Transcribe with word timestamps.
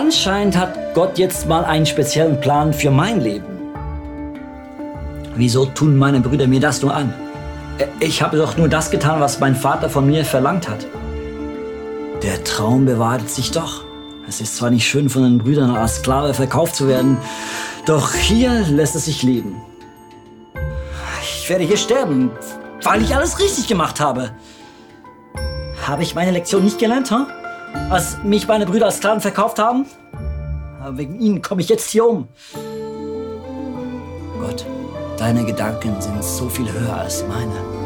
Anscheinend 0.00 0.56
hat 0.56 0.94
Gott 0.94 1.18
jetzt 1.18 1.48
mal 1.48 1.64
einen 1.64 1.84
speziellen 1.84 2.40
Plan 2.40 2.72
für 2.72 2.92
mein 2.92 3.20
Leben. 3.20 3.72
Wieso 5.34 5.66
tun 5.66 5.96
meine 5.96 6.20
Brüder 6.20 6.46
mir 6.46 6.60
das 6.60 6.82
nur 6.82 6.94
an? 6.94 7.12
Ich 7.98 8.22
habe 8.22 8.36
doch 8.36 8.56
nur 8.56 8.68
das 8.68 8.92
getan, 8.92 9.18
was 9.18 9.40
mein 9.40 9.56
Vater 9.56 9.90
von 9.90 10.06
mir 10.06 10.24
verlangt 10.24 10.68
hat. 10.68 10.86
Der 12.22 12.44
Traum 12.44 12.84
bewahrheitet 12.84 13.28
sich 13.28 13.50
doch. 13.50 13.82
Es 14.28 14.40
ist 14.40 14.54
zwar 14.54 14.70
nicht 14.70 14.86
schön, 14.86 15.08
von 15.08 15.24
den 15.24 15.38
Brüdern 15.38 15.74
als 15.74 15.96
Sklave 15.96 16.32
verkauft 16.32 16.76
zu 16.76 16.86
werden, 16.86 17.18
doch 17.84 18.14
hier 18.14 18.66
lässt 18.70 18.94
es 18.94 19.06
sich 19.06 19.24
leben. 19.24 19.56
Ich 21.22 21.50
werde 21.50 21.64
hier 21.64 21.76
sterben, 21.76 22.30
weil 22.84 23.02
ich 23.02 23.16
alles 23.16 23.40
richtig 23.40 23.66
gemacht 23.66 23.98
habe. 23.98 24.30
Habe 25.88 26.04
ich 26.04 26.14
meine 26.14 26.30
Lektion 26.30 26.62
nicht 26.62 26.78
gelernt, 26.78 27.10
huh? 27.10 27.26
Als 27.90 28.18
mich 28.24 28.46
meine 28.46 28.66
Brüder 28.66 28.86
als 28.86 28.96
Sklaven 28.98 29.20
verkauft 29.20 29.58
haben? 29.58 29.86
Wegen 30.90 31.20
ihnen 31.20 31.42
komme 31.42 31.60
ich 31.60 31.68
jetzt 31.68 31.90
hier 31.90 32.06
um. 32.06 32.28
Gott, 34.40 34.64
deine 35.18 35.44
Gedanken 35.44 36.00
sind 36.00 36.22
so 36.22 36.48
viel 36.48 36.70
höher 36.72 36.96
als 36.96 37.24
meine. 37.26 37.78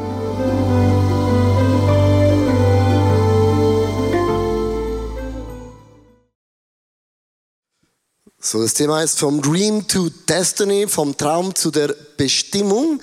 So, 8.45 8.61
das 8.61 8.75
Thema 8.75 9.03
ist 9.03 9.19
vom 9.19 9.41
Dream 9.41 9.87
to 9.87 10.09
Destiny, 10.29 10.87
vom 10.89 11.17
Traum 11.17 11.55
zu 11.55 11.71
der 11.71 11.95
Bestimmung. 12.17 13.01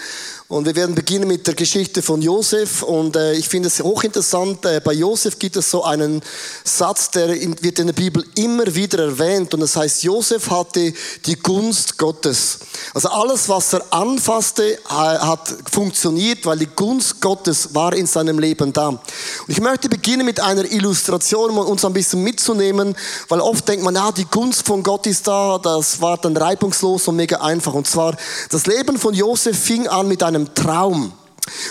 Und 0.49 0.65
wir 0.65 0.75
werden 0.75 0.95
beginnen 0.95 1.27
mit 1.27 1.45
der 1.45 1.53
Geschichte 1.53 2.01
von 2.01 2.23
Josef. 2.23 2.81
Und 2.81 3.15
äh, 3.15 3.33
ich 3.33 3.47
finde 3.47 3.67
es 3.67 3.79
hochinteressant. 3.81 4.65
Äh, 4.65 4.81
bei 4.83 4.93
Josef 4.93 5.37
gibt 5.37 5.55
es 5.57 5.69
so 5.69 5.83
einen 5.83 6.23
Satz, 6.63 7.11
der 7.11 7.29
in, 7.29 7.55
wird 7.61 7.77
in 7.77 7.85
der 7.85 7.93
Bibel 7.93 8.25
immer 8.35 8.73
wieder 8.73 8.97
erwähnt. 9.03 9.53
Und 9.53 9.59
das 9.59 9.75
heißt, 9.75 10.01
Josef 10.01 10.49
hatte 10.49 10.91
die 11.27 11.35
Gunst 11.35 11.99
Gottes. 11.99 12.57
Also 12.95 13.09
alles, 13.09 13.47
was 13.47 13.73
er 13.73 13.85
anfasste, 13.91 14.79
hat 14.87 15.53
funktioniert, 15.71 16.45
weil 16.47 16.57
die 16.57 16.65
Gunst 16.65 17.21
Gottes 17.21 17.75
war 17.75 17.93
in 17.93 18.07
seinem 18.07 18.39
Leben 18.39 18.73
da. 18.73 18.87
Und 18.87 19.01
ich 19.47 19.61
möchte 19.61 19.87
beginnen 19.87 20.25
mit 20.25 20.39
einer 20.39 20.65
Illustration, 20.65 21.51
um 21.51 21.59
uns 21.59 21.85
ein 21.85 21.93
bisschen 21.93 22.23
mitzunehmen, 22.23 22.95
weil 23.27 23.39
oft 23.39 23.67
denkt 23.67 23.83
man, 23.83 23.93
ja, 23.93 24.11
die 24.11 24.25
Gunst 24.25 24.65
von 24.65 24.81
Gott 24.81 25.05
ist 25.05 25.27
da. 25.27 25.59
Das 25.59 26.01
war 26.01 26.17
dann 26.17 26.35
reibungslos 26.35 27.07
und 27.07 27.17
mega 27.17 27.37
einfach. 27.37 27.75
Und 27.75 27.85
zwar, 27.85 28.15
das 28.49 28.65
Leben 28.65 28.97
von 28.99 29.13
Josef 29.13 29.57
fing 29.57 29.87
an 29.87 30.07
mit 30.07 30.23
einem 30.23 30.53
Traum. 30.53 31.13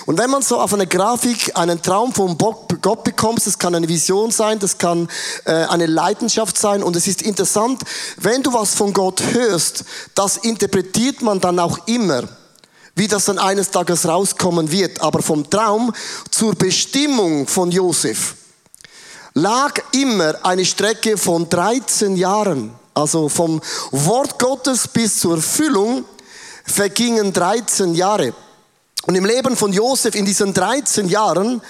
Und 0.07 0.19
wenn 0.19 0.31
man 0.31 0.43
so 0.43 0.59
auf 0.59 0.75
einer 0.75 0.87
Grafik 0.87 1.57
einen 1.57 1.81
Traum 1.83 2.13
von 2.13 2.37
Gott 2.37 3.05
bekommt, 3.05 3.47
das 3.47 3.59
kann 3.59 3.75
eine 3.75 3.89
Vision 3.89 4.31
sein, 4.31 4.59
das 4.59 4.79
kann 4.79 5.09
äh, 5.45 5.53
eine 5.53 5.87
Leidenschaft 5.87 6.59
sein 6.59 6.83
und 6.83 6.97
es 6.97 7.07
ist 7.07 7.23
interessant, 7.23 7.83
wenn 8.17 8.43
du 8.43 8.53
was 8.53 8.75
von 8.75 8.93
Gott 8.93 9.23
hörst, 9.33 9.85
das 10.15 10.39
interpretiert 10.39 11.23
man 11.23 11.41
dann 11.41 11.59
auch 11.59 11.87
immer, 11.87 12.25
wie 12.95 13.07
das 13.07 13.27
dann 13.27 13.39
eines 13.39 13.71
Tages 13.71 14.07
rauskommen 14.07 14.73
wird. 14.73 15.01
Aber 15.01 15.23
vom 15.23 15.49
Traum 15.49 15.93
zur 16.31 16.55
Bestimmung 16.55 17.47
von 17.47 17.71
Josef 17.71 18.35
lag 19.35 19.75
immer 19.93 20.35
eine 20.43 20.65
Strecke 20.65 21.17
von 21.17 21.49
13 21.49 22.17
Jahren. 22.17 22.73
Also 22.95 23.29
vom 23.29 23.61
Wort 23.93 24.41
Gottes 24.41 24.89
bis 24.89 25.21
zur 25.21 25.37
Erfüllung 25.37 26.05
vergingen 26.69 27.33
13 27.33 27.95
Jahre. 27.95 28.35
Und 29.07 29.15
im 29.15 29.25
Leben 29.25 29.57
von 29.57 29.73
Josef 29.73 30.15
in 30.15 30.25
diesen 30.25 30.53
13 30.53 31.09
Jahren 31.09 31.63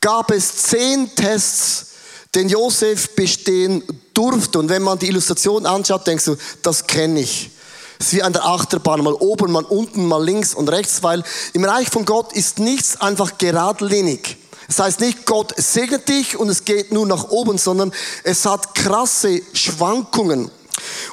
gab 0.00 0.30
es 0.30 0.56
zehn 0.56 1.14
Tests, 1.14 1.86
den 2.34 2.48
Josef 2.48 3.14
bestehen 3.14 3.82
durfte. 4.14 4.58
Und 4.58 4.68
wenn 4.68 4.82
man 4.82 4.98
die 4.98 5.08
Illustration 5.08 5.66
anschaut, 5.66 6.06
denkst 6.06 6.24
du, 6.24 6.36
das 6.62 6.86
kenne 6.86 7.20
ich. 7.20 7.50
Es 7.98 8.06
ist 8.06 8.14
wie 8.14 8.22
an 8.22 8.32
der 8.32 8.44
Achterbahn, 8.44 9.02
mal 9.02 9.14
oben, 9.14 9.52
mal 9.52 9.64
unten, 9.64 10.06
mal 10.06 10.24
links 10.24 10.54
und 10.54 10.68
rechts, 10.68 11.02
weil 11.02 11.22
im 11.52 11.64
Reich 11.64 11.88
von 11.88 12.04
Gott 12.04 12.32
ist 12.32 12.58
nichts 12.58 13.00
einfach 13.00 13.38
geradlinig. 13.38 14.38
Das 14.66 14.78
heißt 14.80 15.00
nicht, 15.00 15.26
Gott 15.26 15.54
segnet 15.56 16.08
dich 16.08 16.36
und 16.36 16.48
es 16.48 16.64
geht 16.64 16.92
nur 16.92 17.06
nach 17.06 17.28
oben, 17.30 17.58
sondern 17.58 17.92
es 18.24 18.44
hat 18.44 18.74
krasse 18.74 19.42
Schwankungen. 19.52 20.50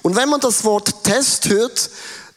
Und 0.02 0.16
wenn 0.16 0.30
man 0.30 0.40
das 0.40 0.64
Wort 0.64 1.04
Test 1.04 1.50
hört, 1.50 1.90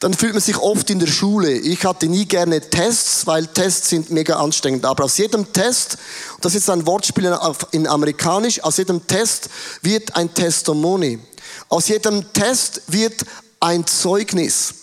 dann 0.02 0.14
fühlt 0.14 0.32
man 0.32 0.42
sich 0.42 0.58
oft 0.58 0.90
in 0.90 0.98
der 0.98 1.06
Schule. 1.06 1.52
Ich 1.52 1.84
hatte 1.84 2.08
nie 2.08 2.26
gerne 2.26 2.60
Tests, 2.60 3.24
weil 3.24 3.46
Tests 3.46 3.88
sind 3.88 4.10
mega 4.10 4.34
anstrengend. 4.34 4.84
Aber 4.84 5.04
aus 5.04 5.16
jedem 5.16 5.52
Test, 5.52 5.96
das 6.40 6.56
ist 6.56 6.68
ein 6.68 6.84
Wortspiel 6.88 7.32
in 7.70 7.86
amerikanisch, 7.86 8.60
aus 8.64 8.78
jedem 8.78 9.06
Test 9.06 9.48
wird 9.80 10.16
ein 10.16 10.34
Testimony. 10.34 11.20
Aus 11.68 11.86
jedem 11.86 12.32
Test 12.32 12.82
wird 12.88 13.24
ein 13.60 13.86
Zeugnis. 13.86 14.74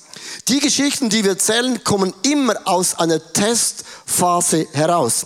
Die 0.48 0.62
Geschichten, 0.62 1.10
die 1.10 1.26
wir 1.26 1.32
erzählen, 1.32 1.84
kommen 1.84 2.14
immer 2.22 2.56
aus 2.64 2.98
einer 2.98 3.22
Testphase 3.34 4.68
heraus. 4.72 5.26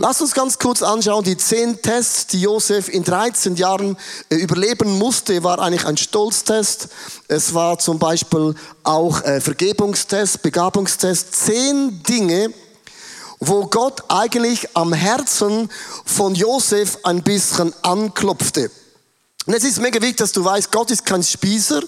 Lass 0.00 0.20
uns 0.20 0.32
ganz 0.32 0.60
kurz 0.60 0.80
anschauen, 0.80 1.24
die 1.24 1.36
zehn 1.36 1.82
Tests, 1.82 2.28
die 2.28 2.40
Josef 2.40 2.88
in 2.88 3.02
13 3.02 3.56
Jahren 3.56 3.96
äh, 4.30 4.36
überleben 4.36 4.96
musste, 4.96 5.42
war 5.42 5.58
eigentlich 5.58 5.86
ein 5.86 5.96
Stolztest. 5.96 6.90
Es 7.26 7.52
war 7.52 7.80
zum 7.80 7.98
Beispiel 7.98 8.54
auch 8.84 9.20
äh, 9.24 9.40
Vergebungstest, 9.40 10.42
Begabungstest. 10.42 11.34
Zehn 11.34 12.00
Dinge, 12.04 12.54
wo 13.40 13.66
Gott 13.66 14.04
eigentlich 14.06 14.68
am 14.76 14.92
Herzen 14.92 15.68
von 16.04 16.36
Josef 16.36 16.98
ein 17.02 17.24
bisschen 17.24 17.74
anklopfte. 17.82 18.70
Und 19.46 19.54
es 19.54 19.64
ist 19.64 19.80
mega 19.80 20.00
wichtig, 20.00 20.18
dass 20.18 20.30
du 20.30 20.44
weißt, 20.44 20.70
Gott 20.70 20.92
ist 20.92 21.06
kein 21.06 21.24
Spießer 21.24 21.82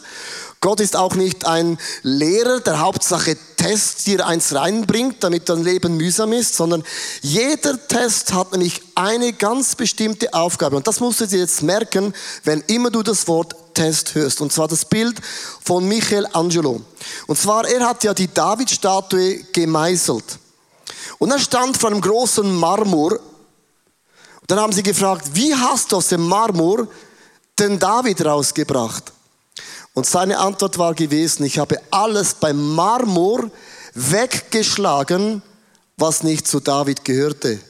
Gott 0.63 0.81
ist 0.81 0.95
auch 0.95 1.15
nicht 1.15 1.47
ein 1.47 1.79
Lehrer, 2.03 2.61
der 2.61 2.81
Hauptsache 2.81 3.35
Test 3.57 4.07
dir 4.07 4.27
eins 4.27 4.55
reinbringt, 4.55 5.25
damit 5.25 5.49
dein 5.49 5.65
Leben 5.65 5.97
mühsam 5.97 6.35
ist, 6.35 6.55
sondern 6.55 6.85
jeder 7.23 7.89
Test 7.89 8.35
hat 8.35 8.53
nämlich 8.53 8.83
eine 8.95 9.33
ganz 9.33 9.75
bestimmte 9.75 10.35
Aufgabe. 10.35 10.77
Und 10.77 10.87
das 10.87 11.01
musst 11.01 11.21
du 11.21 11.27
dir 11.27 11.39
jetzt 11.39 11.63
merken, 11.63 12.13
wenn 12.45 12.61
immer 12.67 12.91
du 12.91 13.03
das 13.03 13.27
Wort 13.27 13.55
Test 13.73 14.15
hörst. 14.15 14.43
Und 14.43 14.53
zwar 14.53 14.69
das 14.69 14.85
Bild 14.85 15.19
von 15.65 15.89
Michelangelo. 15.89 16.83
Und 17.27 17.39
zwar, 17.39 17.67
er 17.67 17.89
hat 17.89 18.05
ja 18.05 18.13
die 18.13 18.33
David-Statue 18.33 19.45
gemeißelt. 19.53 20.39
Und 21.19 21.31
er 21.31 21.39
stand 21.39 21.79
vor 21.79 21.91
einem 21.91 22.03
großen 22.03 22.55
Marmor. 22.55 23.13
Und 23.13 24.51
dann 24.51 24.61
haben 24.61 24.73
sie 24.73 24.83
gefragt, 24.83 25.27
wie 25.33 25.55
hast 25.55 25.93
du 25.93 25.97
aus 25.97 26.09
dem 26.09 26.27
Marmor 26.29 26.87
den 27.59 27.79
David 27.79 28.27
rausgebracht? 28.27 29.13
Und 29.95 30.07
seine 30.07 30.39
Antwort 30.39 30.79
war 30.79 30.95
gewesen, 30.95 31.45
ich 31.45 31.59
habe 31.59 31.81
alles 31.91 32.35
beim 32.35 32.75
Marmor 32.75 33.51
weggeschlagen, 33.95 35.43
was 35.97 36.23
nicht 36.23 36.47
zu 36.47 36.61
David 36.61 37.05
gehörte. 37.05 37.61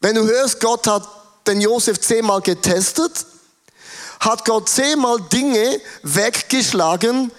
Wenn 0.00 0.14
du 0.14 0.24
hörst, 0.24 0.60
Gott 0.60 0.86
hat 0.86 1.06
den 1.46 1.60
Josef 1.60 2.00
zehnmal 2.00 2.40
getestet, 2.40 3.26
hat 4.20 4.44
Gott 4.44 4.68
zehnmal 4.68 5.20
Dinge 5.32 5.80
weggeschlagen, 6.02 7.32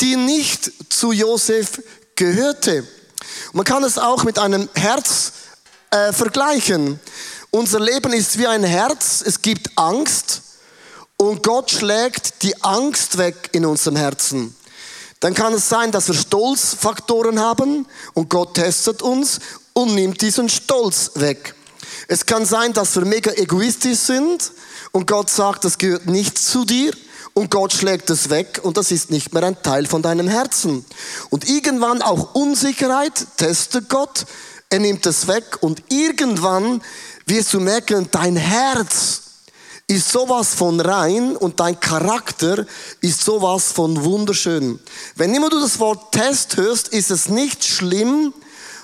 die 0.00 0.16
nicht 0.16 0.70
zu 0.92 1.12
Josef 1.12 1.82
gehörte. 2.16 2.86
Man 3.52 3.64
kann 3.64 3.84
es 3.84 3.98
auch 3.98 4.24
mit 4.24 4.38
einem 4.38 4.68
Herz 4.74 5.32
äh, 5.90 6.12
vergleichen. 6.12 7.00
Unser 7.50 7.80
Leben 7.80 8.12
ist 8.12 8.38
wie 8.38 8.46
ein 8.46 8.64
Herz, 8.64 9.22
es 9.24 9.40
gibt 9.42 9.70
Angst, 9.76 10.42
und 11.16 11.42
Gott 11.42 11.70
schlägt 11.70 12.42
die 12.42 12.62
Angst 12.62 13.18
weg 13.18 13.50
in 13.52 13.64
unserem 13.66 13.96
Herzen, 13.96 14.54
dann 15.20 15.34
kann 15.34 15.54
es 15.54 15.68
sein, 15.68 15.90
dass 15.90 16.08
wir 16.08 16.14
Stolzfaktoren 16.14 17.40
haben 17.40 17.86
und 18.12 18.28
Gott 18.28 18.54
testet 18.54 19.00
uns 19.00 19.40
und 19.72 19.94
nimmt 19.94 20.20
diesen 20.20 20.48
Stolz 20.48 21.12
weg. 21.14 21.54
Es 22.08 22.26
kann 22.26 22.44
sein, 22.44 22.72
dass 22.74 22.94
wir 22.96 23.06
mega 23.06 23.32
egoistisch 23.32 23.98
sind 23.98 24.52
und 24.92 25.06
Gott 25.06 25.30
sagt, 25.30 25.64
das 25.64 25.78
gehört 25.78 26.06
nicht 26.06 26.38
zu 26.38 26.64
dir 26.66 26.92
und 27.32 27.50
Gott 27.50 27.72
schlägt 27.72 28.10
es 28.10 28.30
weg 28.30 28.60
und 28.62 28.76
das 28.76 28.90
ist 28.90 29.10
nicht 29.10 29.32
mehr 29.32 29.44
ein 29.44 29.62
Teil 29.62 29.86
von 29.86 30.02
deinem 30.02 30.28
Herzen. 30.28 30.84
Und 31.30 31.48
irgendwann 31.48 32.02
auch 32.02 32.34
Unsicherheit 32.34 33.26
testet 33.38 33.88
Gott, 33.88 34.26
er 34.70 34.80
nimmt 34.80 35.06
es 35.06 35.26
weg 35.26 35.58
und 35.60 35.82
irgendwann 35.88 36.82
wirst 37.26 37.54
du 37.54 37.60
merken, 37.60 38.08
dein 38.10 38.36
Herz 38.36 39.22
ist 39.86 40.10
sowas 40.10 40.54
von 40.54 40.80
rein 40.80 41.36
und 41.36 41.60
dein 41.60 41.78
Charakter 41.78 42.66
ist 43.00 43.22
sowas 43.22 43.72
von 43.72 44.02
wunderschön. 44.02 44.80
Wenn 45.14 45.34
immer 45.34 45.50
du 45.50 45.60
das 45.60 45.78
Wort 45.78 46.12
Test 46.12 46.56
hörst, 46.56 46.88
ist 46.88 47.10
es 47.10 47.28
nicht 47.28 47.64
schlimm, 47.64 48.32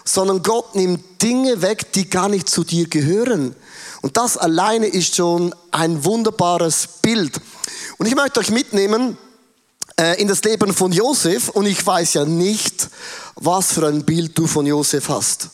sondern 0.05 0.43
Gott 0.43 0.75
nimmt 0.75 1.23
Dinge 1.23 1.63
weg, 1.63 1.93
die 1.93 2.11
gar 2.11 2.29
nicht 2.29 2.49
zu 2.49 2.65
dir 2.65 2.87
gehören. 2.89 3.55
Und 4.03 4.17
das 4.17 4.37
alleine 4.37 4.87
ist 4.87 5.17
schon 5.17 5.55
ein 5.71 6.05
wunderbares 6.05 6.87
Bild. 7.03 7.41
Und 7.99 8.07
ich 8.07 8.15
möchte 8.15 8.41
euch 8.41 8.51
mitnehmen 8.51 9.17
äh, 9.99 10.21
in 10.21 10.29
das 10.29 10.43
Leben 10.43 10.73
von 10.75 10.93
Josef 10.93 11.49
und 11.51 11.67
ich 11.67 11.87
weiß 11.87 12.15
ja 12.15 12.25
nicht, 12.25 12.89
was 13.37 13.73
für 13.73 13.87
ein 13.87 14.05
Bild 14.05 14.37
du 14.37 14.47
von 14.47 14.67
Josef 14.67 15.09
hast. 15.09 15.49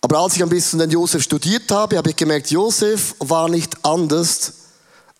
Aber 0.00 0.18
als 0.18 0.36
ich 0.36 0.42
ein 0.42 0.48
bisschen 0.48 0.78
den 0.78 0.90
Josef 0.90 1.22
studiert 1.22 1.70
habe, 1.70 1.96
habe 1.96 2.10
ich 2.10 2.16
gemerkt, 2.16 2.50
Josef 2.50 3.14
war 3.18 3.48
nicht 3.48 3.84
anders 3.84 4.52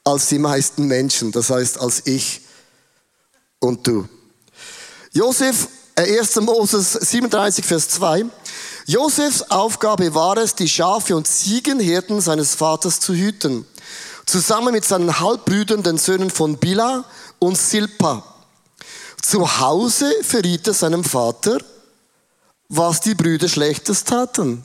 als 0.04 0.28
die 0.28 0.38
meisten 0.38 0.86
Menschen, 0.86 1.32
das 1.32 1.50
heißt 1.50 1.80
als 1.80 2.06
ich 2.06 2.42
und 3.58 3.86
du. 3.86 4.08
Josef, 5.12 5.68
1. 5.96 6.36
Äh, 6.36 6.40
Moses 6.40 6.92
37, 6.92 7.64
Vers 7.64 7.88
2. 7.90 8.26
Josefs 8.86 9.42
Aufgabe 9.50 10.14
war 10.14 10.36
es, 10.38 10.54
die 10.54 10.68
Schafe 10.68 11.16
und 11.16 11.26
Ziegenherden 11.26 12.20
seines 12.20 12.54
Vaters 12.54 13.00
zu 13.00 13.14
hüten, 13.14 13.66
zusammen 14.24 14.72
mit 14.72 14.84
seinen 14.84 15.20
Halbbrüdern, 15.20 15.82
den 15.82 15.98
Söhnen 15.98 16.30
von 16.30 16.56
Bila 16.56 17.04
und 17.38 17.58
Silpa. 17.58 18.22
Zu 19.20 19.60
Hause 19.60 20.10
verriet 20.22 20.66
er 20.68 20.74
seinem 20.74 21.04
Vater, 21.04 21.58
was 22.68 23.00
die 23.00 23.14
Brüder 23.14 23.48
Schlechtes 23.48 24.04
taten. 24.04 24.64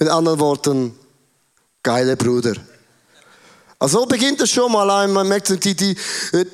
Mit 0.00 0.08
anderen 0.08 0.40
Worten, 0.40 0.98
geile 1.82 2.16
Bruder. 2.16 2.54
Also 3.78 4.06
beginnt 4.06 4.40
es 4.40 4.50
schon 4.50 4.72
mal, 4.72 5.06
man 5.08 5.28
merkt, 5.28 5.62
die, 5.62 5.74
die, 5.74 5.94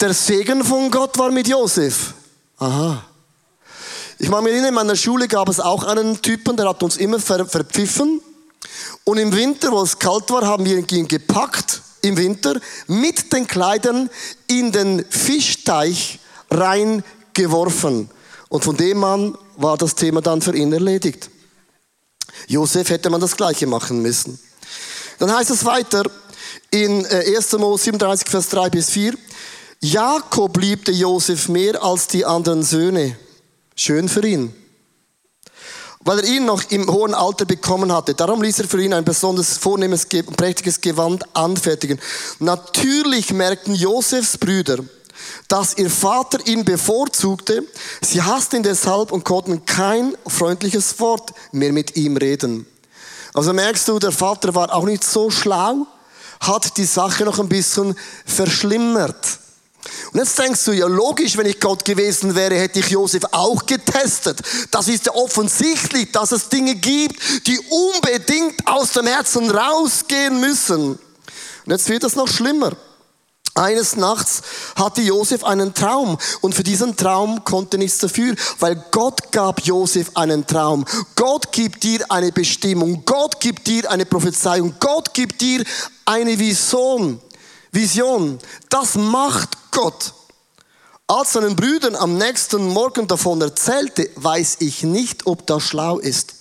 der 0.00 0.12
Segen 0.14 0.64
von 0.64 0.90
Gott 0.90 1.16
war 1.16 1.30
mit 1.30 1.46
Josef. 1.46 2.12
Aha. 2.58 3.04
Ich 4.18 4.28
meine, 4.28 4.50
in 4.50 4.74
meiner 4.74 4.96
Schule 4.96 5.28
gab 5.28 5.48
es 5.48 5.60
auch 5.60 5.84
einen 5.84 6.20
Typen, 6.20 6.56
der 6.56 6.68
hat 6.68 6.82
uns 6.82 6.96
immer 6.96 7.20
ver, 7.20 7.46
verpfiffen. 7.46 8.20
Und 9.04 9.18
im 9.18 9.32
Winter, 9.32 9.70
wo 9.70 9.80
es 9.80 9.96
kalt 9.96 10.28
war, 10.30 10.44
haben 10.44 10.64
wir 10.64 10.78
ihn 10.78 11.06
gepackt, 11.06 11.82
im 12.02 12.16
Winter, 12.16 12.60
mit 12.88 13.32
den 13.32 13.46
Kleidern 13.46 14.10
in 14.48 14.72
den 14.72 15.04
Fischteich 15.08 16.18
reingeworfen. 16.50 18.10
Und 18.48 18.64
von 18.64 18.76
dem 18.76 19.04
an 19.04 19.38
war 19.56 19.76
das 19.76 19.94
Thema 19.94 20.20
dann 20.20 20.42
für 20.42 20.56
ihn 20.56 20.72
erledigt. 20.72 21.30
Josef 22.48 22.90
hätte 22.90 23.10
man 23.10 23.20
das 23.20 23.36
Gleiche 23.36 23.66
machen 23.66 24.02
müssen. 24.02 24.38
Dann 25.18 25.32
heißt 25.32 25.50
es 25.50 25.64
weiter 25.64 26.04
in 26.70 27.06
1. 27.06 27.52
Äh, 27.52 27.58
Mose 27.58 27.84
37, 27.84 28.28
Vers 28.28 28.48
3 28.48 28.70
bis 28.70 28.90
4. 28.90 29.14
Jakob 29.80 30.56
liebte 30.58 30.92
Josef 30.92 31.48
mehr 31.48 31.82
als 31.82 32.06
die 32.06 32.24
anderen 32.24 32.62
Söhne. 32.62 33.16
Schön 33.74 34.08
für 34.08 34.26
ihn. 34.26 34.54
Weil 36.00 36.20
er 36.20 36.24
ihn 36.24 36.44
noch 36.44 36.70
im 36.70 36.90
hohen 36.90 37.14
Alter 37.14 37.44
bekommen 37.44 37.92
hatte. 37.92 38.14
Darum 38.14 38.42
ließ 38.42 38.60
er 38.60 38.68
für 38.68 38.82
ihn 38.82 38.94
ein 38.94 39.04
besonders 39.04 39.58
vornehmes, 39.58 40.06
prächtiges 40.06 40.80
Gewand 40.80 41.24
anfertigen. 41.36 41.98
Natürlich 42.38 43.32
merkten 43.32 43.74
Josefs 43.74 44.38
Brüder, 44.38 44.78
dass 45.48 45.76
ihr 45.76 45.90
Vater 45.90 46.44
ihn 46.46 46.64
bevorzugte. 46.64 47.64
Sie 48.00 48.22
hassten 48.22 48.56
ihn 48.56 48.62
deshalb 48.62 49.12
und 49.12 49.24
konnten 49.24 49.64
kein 49.64 50.16
freundliches 50.26 50.98
Wort 51.00 51.32
mehr 51.52 51.72
mit 51.72 51.96
ihm 51.96 52.16
reden. 52.16 52.66
Also 53.34 53.52
merkst 53.52 53.86
du, 53.88 53.98
der 53.98 54.12
Vater 54.12 54.54
war 54.54 54.74
auch 54.74 54.84
nicht 54.84 55.04
so 55.04 55.30
schlau, 55.30 55.86
hat 56.40 56.76
die 56.76 56.84
Sache 56.84 57.24
noch 57.24 57.38
ein 57.38 57.48
bisschen 57.48 57.94
verschlimmert. 58.24 59.38
Und 60.12 60.18
jetzt 60.18 60.38
denkst 60.38 60.64
du, 60.64 60.72
ja 60.72 60.86
logisch, 60.86 61.36
wenn 61.36 61.46
ich 61.46 61.60
Gott 61.60 61.84
gewesen 61.84 62.34
wäre, 62.34 62.56
hätte 62.56 62.80
ich 62.80 62.88
Josef 62.88 63.22
auch 63.32 63.66
getestet. 63.66 64.40
Das 64.70 64.88
ist 64.88 65.06
ja 65.06 65.14
offensichtlich, 65.14 66.10
dass 66.12 66.32
es 66.32 66.48
Dinge 66.48 66.74
gibt, 66.74 67.46
die 67.46 67.58
unbedingt 67.68 68.66
aus 68.66 68.92
dem 68.92 69.06
Herzen 69.06 69.50
rausgehen 69.50 70.40
müssen. 70.40 70.92
Und 71.66 71.72
jetzt 71.72 71.88
wird 71.88 72.04
es 72.04 72.16
noch 72.16 72.28
schlimmer. 72.28 72.72
Eines 73.56 73.96
Nachts 73.96 74.42
hatte 74.76 75.00
Josef 75.00 75.42
einen 75.42 75.72
Traum 75.72 76.18
und 76.42 76.54
für 76.54 76.62
diesen 76.62 76.94
Traum 76.94 77.42
konnte 77.42 77.78
nichts 77.78 77.98
dafür, 77.98 78.34
weil 78.58 78.76
Gott 78.90 79.32
gab 79.32 79.64
Josef 79.64 80.10
einen 80.14 80.46
Traum. 80.46 80.84
Gott 81.14 81.52
gibt 81.52 81.82
dir 81.82 82.04
eine 82.10 82.32
Bestimmung, 82.32 83.02
Gott 83.06 83.40
gibt 83.40 83.66
dir 83.66 83.90
eine 83.90 84.04
Prophezeiung, 84.04 84.74
Gott 84.78 85.14
gibt 85.14 85.40
dir 85.40 85.64
eine 86.04 86.38
Vision. 86.38 87.18
Vision. 87.72 88.38
Das 88.68 88.94
macht 88.94 89.56
Gott. 89.70 90.12
Als 91.06 91.32
seinen 91.32 91.56
Brüdern 91.56 91.96
am 91.96 92.18
nächsten 92.18 92.68
Morgen 92.68 93.08
davon 93.08 93.40
erzählte, 93.40 94.10
weiß 94.16 94.56
ich 94.60 94.82
nicht, 94.82 95.26
ob 95.26 95.46
das 95.46 95.62
schlau 95.62 95.98
ist. 95.98 96.34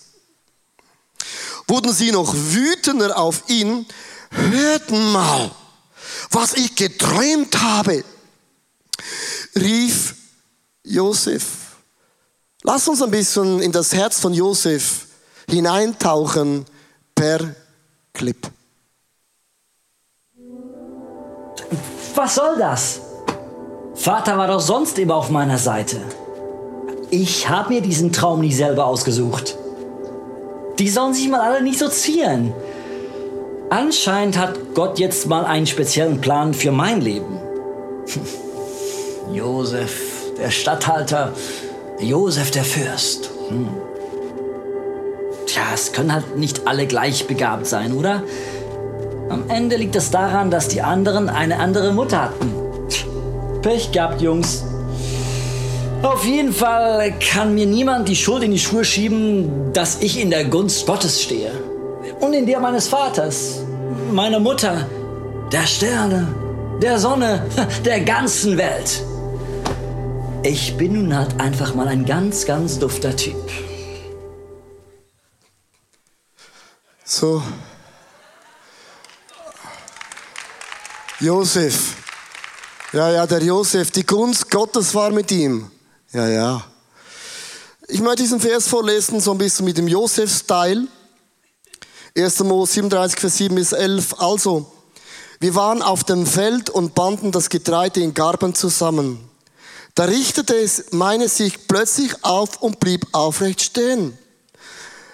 Wurden 1.67 1.93
sie 1.93 2.11
noch 2.11 2.33
wütender 2.35 3.17
auf 3.17 3.43
ihn, 3.47 3.85
hörten 4.31 5.13
mal 5.13 5.51
was 6.31 6.53
ich 6.53 6.75
geträumt 6.75 7.61
habe, 7.61 8.03
rief 9.55 10.15
Josef. 10.83 11.43
Lass 12.63 12.87
uns 12.87 13.01
ein 13.01 13.11
bisschen 13.11 13.61
in 13.61 13.71
das 13.71 13.93
Herz 13.93 14.19
von 14.19 14.33
Josef 14.33 15.05
hineintauchen 15.49 16.65
per 17.13 17.55
Clip. 18.13 18.37
Was 22.15 22.35
soll 22.35 22.57
das? 22.57 23.01
Vater 23.93 24.37
war 24.37 24.47
doch 24.47 24.59
sonst 24.59 24.97
immer 24.97 25.15
auf 25.15 25.29
meiner 25.29 25.57
Seite. 25.57 26.01
Ich 27.11 27.47
habe 27.47 27.73
mir 27.73 27.81
diesen 27.81 28.11
Traum 28.11 28.41
nie 28.41 28.53
selber 28.53 28.85
ausgesucht. 28.85 29.57
Die 30.79 30.89
sollen 30.89 31.13
sich 31.13 31.27
mal 31.29 31.41
alle 31.41 31.61
nicht 31.61 31.79
so 31.79 31.87
zieren. 31.87 32.53
Anscheinend 33.69 34.37
hat 34.37 34.59
Gott 34.75 34.99
jetzt 34.99 35.27
mal 35.27 35.43
einen 35.43 35.65
speziellen 35.65 36.21
Plan 36.21 36.53
für 36.53 36.71
mein 36.71 37.01
Leben. 37.01 37.39
Josef, 39.33 40.33
der 40.37 40.51
Statthalter, 40.51 41.33
Josef, 41.99 42.51
der 42.51 42.63
Fürst. 42.63 43.31
Hm. 43.49 43.69
Tja, 45.47 45.63
es 45.73 45.93
können 45.93 46.13
halt 46.13 46.37
nicht 46.37 46.67
alle 46.67 46.85
gleich 46.85 47.25
begabt 47.25 47.65
sein, 47.65 47.93
oder? 47.93 48.23
Am 49.29 49.49
Ende 49.49 49.77
liegt 49.77 49.95
es 49.95 50.11
daran, 50.11 50.51
dass 50.51 50.67
die 50.67 50.81
anderen 50.83 51.27
eine 51.29 51.57
andere 51.59 51.91
Mutter 51.91 52.21
hatten. 52.21 52.53
Pech 53.63 53.91
gehabt, 53.91 54.21
Jungs. 54.21 54.63
Auf 56.03 56.23
jeden 56.23 56.53
Fall 56.53 57.13
kann 57.19 57.55
mir 57.55 57.65
niemand 57.65 58.07
die 58.07 58.15
Schuld 58.15 58.43
in 58.43 58.51
die 58.51 58.59
Schuhe 58.59 58.85
schieben, 58.85 59.73
dass 59.73 60.01
ich 60.01 60.19
in 60.21 60.29
der 60.29 60.45
Gunst 60.45 60.85
Gottes 60.85 61.23
stehe 61.23 61.51
und 62.19 62.33
in 62.33 62.45
der 62.45 62.59
meines 62.59 62.87
Vaters, 62.87 63.59
meiner 64.11 64.39
Mutter, 64.39 64.87
der 65.51 65.65
Sterne, 65.65 66.27
der 66.81 66.99
Sonne, 66.99 67.45
der 67.85 68.01
ganzen 68.01 68.57
Welt. 68.57 69.03
Ich 70.43 70.77
bin 70.77 70.93
nun 70.93 71.17
halt 71.17 71.39
einfach 71.39 71.73
mal 71.73 71.87
ein 71.87 72.05
ganz, 72.05 72.45
ganz 72.45 72.77
dufter 72.77 73.15
Typ. 73.15 73.49
So. 77.03 77.41
Josef. 81.19 81.95
Ja, 82.93 83.11
ja, 83.11 83.25
der 83.25 83.43
Josef, 83.43 83.91
die 83.91 84.05
Gunst 84.05 84.49
Gottes 84.51 84.93
war 84.93 85.11
mit 85.11 85.31
ihm. 85.31 85.71
Ja, 86.11 86.27
ja. 86.27 86.63
Ich 87.87 87.99
möchte 88.01 88.23
diesen 88.23 88.39
Vers 88.39 88.67
vorlesen, 88.67 89.19
so 89.19 89.31
ein 89.31 89.37
bisschen 89.37 89.65
mit 89.65 89.77
dem 89.77 89.87
Josef-Style. 89.87 90.87
1. 92.17 92.39
Mose 92.45 92.71
37, 92.71 93.19
Vers 93.19 93.37
7 93.37 93.55
bis 93.55 93.73
11. 93.73 94.21
Also, 94.21 94.71
wir 95.41 95.53
waren 95.53 95.81
auf 95.81 96.05
dem 96.05 96.25
Feld 96.25 96.69
und 96.69 96.95
banden 96.95 97.33
das 97.33 97.49
Getreide 97.49 97.99
in 97.99 98.13
Garben 98.13 98.55
zusammen. 98.55 99.29
Da 99.95 100.05
richtete 100.05 100.55
es 100.55 100.85
meine 100.91 101.27
Sicht 101.27 101.67
plötzlich 101.67 102.23
auf 102.23 102.61
und 102.61 102.79
blieb 102.79 103.05
aufrecht 103.11 103.61
stehen. 103.61 104.17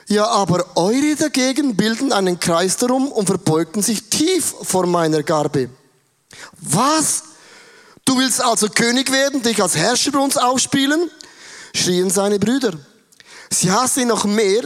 Ja, 0.09 0.27
aber 0.27 0.63
eure 0.75 1.15
dagegen 1.15 1.75
bilden 1.75 2.13
einen 2.13 2.39
Kreis 2.39 2.77
darum 2.77 3.11
und 3.11 3.25
verbeugten 3.25 3.81
sich 3.81 4.09
tief 4.09 4.53
vor 4.61 4.85
meiner 4.85 5.23
Garbe. 5.23 5.71
Was? 6.59 7.23
Du 8.05 8.19
willst 8.19 8.41
also 8.41 8.69
König 8.69 9.11
werden, 9.11 9.41
dich 9.41 9.59
als 9.61 9.75
Herrscher 9.75 10.11
bei 10.11 10.19
uns 10.19 10.37
aufspielen? 10.37 11.09
schrien 11.73 12.11
seine 12.11 12.37
Brüder. 12.37 12.73
Sie 13.49 13.71
hassen 13.71 14.01
ihn 14.01 14.09
noch 14.09 14.25
mehr, 14.25 14.63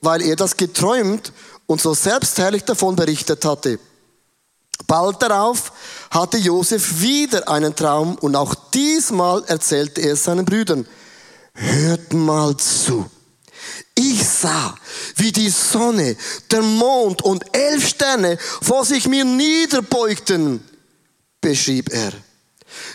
weil 0.00 0.22
er 0.22 0.36
das 0.36 0.56
geträumt 0.56 1.32
und 1.66 1.80
so 1.80 1.94
selbstherrlich 1.94 2.64
davon 2.64 2.96
berichtet 2.96 3.44
hatte. 3.44 3.78
Bald 4.86 5.22
darauf 5.22 5.72
hatte 6.10 6.36
Josef 6.36 7.00
wieder 7.00 7.48
einen 7.48 7.74
Traum 7.74 8.16
und 8.16 8.36
auch 8.36 8.54
diesmal 8.72 9.42
erzählte 9.46 10.00
er 10.02 10.16
seinen 10.16 10.44
Brüdern, 10.44 10.86
hört 11.54 12.12
mal 12.12 12.56
zu. 12.56 13.08
Ich 13.94 14.26
sah, 14.26 14.74
wie 15.16 15.32
die 15.32 15.48
Sonne, 15.48 16.16
der 16.50 16.62
Mond 16.62 17.22
und 17.22 17.44
elf 17.56 17.88
Sterne 17.88 18.38
vor 18.60 18.84
sich 18.84 19.06
mir 19.06 19.24
niederbeugten, 19.24 20.62
beschrieb 21.40 21.92
er. 21.92 22.12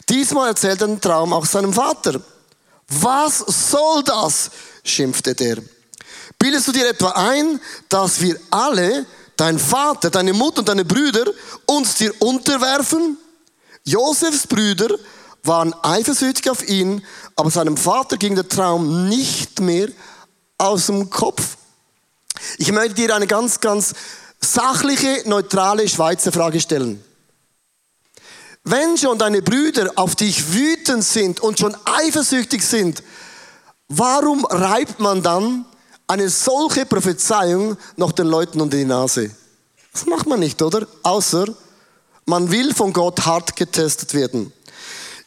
Diesmal 0.09 0.49
erzählte 0.49 0.85
er 0.85 0.87
den 0.87 1.01
Traum 1.01 1.33
auch 1.33 1.45
seinem 1.45 1.73
Vater. 1.73 2.21
Was 2.89 3.39
soll 3.39 4.03
das? 4.03 4.51
schimpfte 4.83 5.33
der. 5.35 5.57
Bildest 6.37 6.67
du 6.67 6.71
dir 6.71 6.87
etwa 6.89 7.09
ein, 7.09 7.59
dass 7.89 8.21
wir 8.21 8.39
alle, 8.51 9.05
dein 9.35 9.57
Vater, 9.57 10.09
deine 10.09 10.33
Mutter 10.33 10.59
und 10.59 10.69
deine 10.69 10.85
Brüder, 10.85 11.25
uns 11.65 11.95
dir 11.95 12.13
unterwerfen? 12.21 13.17
Josefs 13.83 14.45
Brüder 14.45 14.95
waren 15.43 15.73
eifersüchtig 15.83 16.49
auf 16.49 16.67
ihn, 16.67 17.03
aber 17.35 17.49
seinem 17.49 17.77
Vater 17.77 18.17
ging 18.17 18.35
der 18.35 18.47
Traum 18.47 19.07
nicht 19.09 19.59
mehr 19.59 19.87
aus 20.57 20.87
dem 20.87 21.09
Kopf. 21.09 21.57
Ich 22.57 22.71
möchte 22.71 22.95
dir 22.95 23.15
eine 23.15 23.27
ganz, 23.27 23.59
ganz 23.59 23.93
sachliche, 24.39 25.23
neutrale 25.25 25.87
Schweizer 25.87 26.31
Frage 26.31 26.59
stellen. 26.59 27.03
Wenn 28.63 28.97
schon 28.97 29.17
deine 29.17 29.41
Brüder 29.41 29.91
auf 29.95 30.15
dich 30.15 30.53
wütend 30.53 31.03
sind 31.03 31.39
und 31.39 31.59
schon 31.59 31.75
eifersüchtig 31.85 32.63
sind, 32.63 33.01
warum 33.87 34.45
reibt 34.45 34.99
man 34.99 35.23
dann 35.23 35.65
eine 36.09 36.27
solche 36.27 36.85
Prophezeiung 36.85 37.77
noch 37.95 38.11
den 38.11 38.27
Leuten 38.27 38.59
unter 38.59 38.75
die 38.75 38.85
Nase? 38.85 39.31
Das 39.93 40.05
macht 40.07 40.27
man 40.27 40.39
nicht, 40.39 40.61
oder? 40.61 40.87
Außer 41.03 41.45
man 42.25 42.51
will 42.51 42.73
von 42.73 42.91
Gott 42.91 43.25
hart 43.25 43.55
getestet 43.55 44.13
werden. 44.13 44.51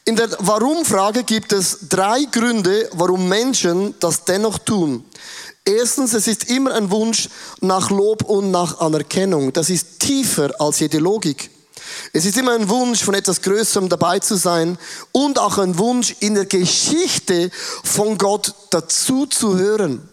In 0.05 0.17
der 0.17 0.29
Warum-Frage 0.39 1.23
gibt 1.23 1.53
es 1.53 1.87
drei 1.87 2.25
Gründe, 2.29 2.89
warum 2.93 3.29
Menschen 3.29 3.95
das 4.01 4.25
dennoch 4.25 4.59
tun. 4.59 5.05
Erstens, 5.63 6.13
es 6.13 6.27
ist 6.27 6.49
immer 6.49 6.73
ein 6.73 6.91
Wunsch 6.91 7.29
nach 7.61 7.89
Lob 7.89 8.23
und 8.23 8.51
nach 8.51 8.81
Anerkennung. 8.81 9.53
Das 9.53 9.69
ist 9.69 10.01
tiefer 10.01 10.51
als 10.59 10.79
jede 10.79 10.99
Logik. 10.99 11.49
Es 12.11 12.25
ist 12.25 12.37
immer 12.37 12.53
ein 12.53 12.67
Wunsch, 12.67 13.03
von 13.03 13.13
etwas 13.13 13.41
Größerem 13.41 13.87
dabei 13.87 14.19
zu 14.19 14.35
sein 14.35 14.77
und 15.13 15.39
auch 15.39 15.57
ein 15.57 15.77
Wunsch, 15.77 16.15
in 16.19 16.35
der 16.35 16.45
Geschichte 16.45 17.49
von 17.83 18.17
Gott 18.17 18.53
dazu 18.71 19.25
zu 19.25 19.57
hören. 19.57 20.09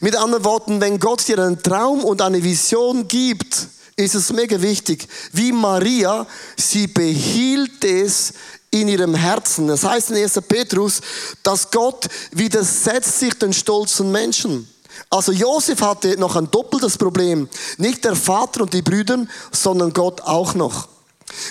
Mit 0.00 0.16
anderen 0.16 0.44
Worten, 0.44 0.80
wenn 0.80 0.98
Gott 0.98 1.26
dir 1.26 1.38
einen 1.38 1.62
Traum 1.62 2.04
und 2.04 2.22
eine 2.22 2.42
Vision 2.42 3.08
gibt, 3.08 3.68
ist 3.96 4.14
es 4.14 4.32
mega 4.32 4.60
wichtig. 4.60 5.06
Wie 5.32 5.52
Maria, 5.52 6.26
sie 6.56 6.86
behielt 6.86 7.84
es 7.84 8.32
in 8.70 8.88
ihrem 8.88 9.14
Herzen. 9.14 9.68
Das 9.68 9.84
heißt 9.84 10.10
in 10.10 10.16
1. 10.16 10.40
Petrus, 10.48 11.00
dass 11.42 11.70
Gott 11.70 12.08
widersetzt 12.32 13.20
sich 13.20 13.34
den 13.34 13.52
stolzen 13.52 14.10
Menschen. 14.10 14.68
Also 15.10 15.32
Josef 15.32 15.80
hatte 15.80 16.18
noch 16.18 16.36
ein 16.36 16.50
doppeltes 16.50 16.98
Problem. 16.98 17.48
Nicht 17.78 18.04
der 18.04 18.16
Vater 18.16 18.62
und 18.62 18.72
die 18.72 18.82
Brüder, 18.82 19.26
sondern 19.52 19.92
Gott 19.92 20.20
auch 20.22 20.54
noch. 20.54 20.88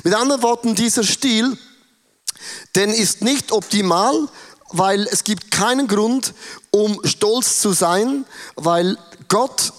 Mit 0.04 0.14
anderen 0.14 0.42
Worten, 0.44 0.76
dieser 0.76 1.04
Stil, 1.04 1.58
denn 2.76 2.90
ist 2.90 3.22
nicht 3.22 3.52
optimal, 3.52 4.28
weil 4.70 5.08
es 5.08 5.24
gibt 5.24 5.52
keinen 5.52 5.88
Grund, 5.88 6.34
um 6.76 7.00
stolz 7.06 7.60
zu 7.60 7.72
sein, 7.72 8.26
weil 8.56 8.98
Gott 9.28 9.72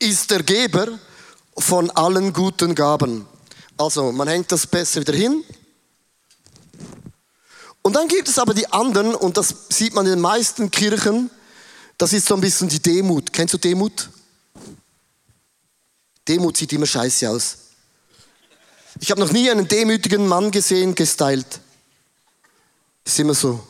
ist 0.00 0.30
der 0.32 0.42
Geber 0.42 0.98
von 1.56 1.90
allen 1.90 2.32
guten 2.32 2.74
Gaben. 2.74 3.26
Also 3.76 4.10
man 4.10 4.26
hängt 4.26 4.50
das 4.50 4.66
besser 4.66 5.00
wieder 5.00 5.14
hin. 5.14 5.44
Und 7.82 7.94
dann 7.94 8.08
gibt 8.08 8.28
es 8.28 8.38
aber 8.38 8.52
die 8.52 8.66
anderen, 8.72 9.14
und 9.14 9.36
das 9.36 9.54
sieht 9.68 9.94
man 9.94 10.06
in 10.06 10.12
den 10.12 10.20
meisten 10.20 10.70
Kirchen, 10.70 11.30
das 11.98 12.12
ist 12.12 12.26
so 12.26 12.34
ein 12.34 12.40
bisschen 12.40 12.68
die 12.68 12.80
Demut. 12.80 13.32
Kennst 13.32 13.54
du 13.54 13.58
Demut? 13.58 14.10
Demut 16.26 16.56
sieht 16.56 16.72
immer 16.72 16.86
scheiße 16.86 17.30
aus. 17.30 17.58
Ich 18.98 19.10
habe 19.10 19.20
noch 19.20 19.30
nie 19.30 19.48
einen 19.50 19.68
demütigen 19.68 20.26
Mann 20.26 20.50
gesehen, 20.50 20.94
gestylt. 20.96 21.60
Ist 23.04 23.18
immer 23.20 23.34
so. 23.34 23.64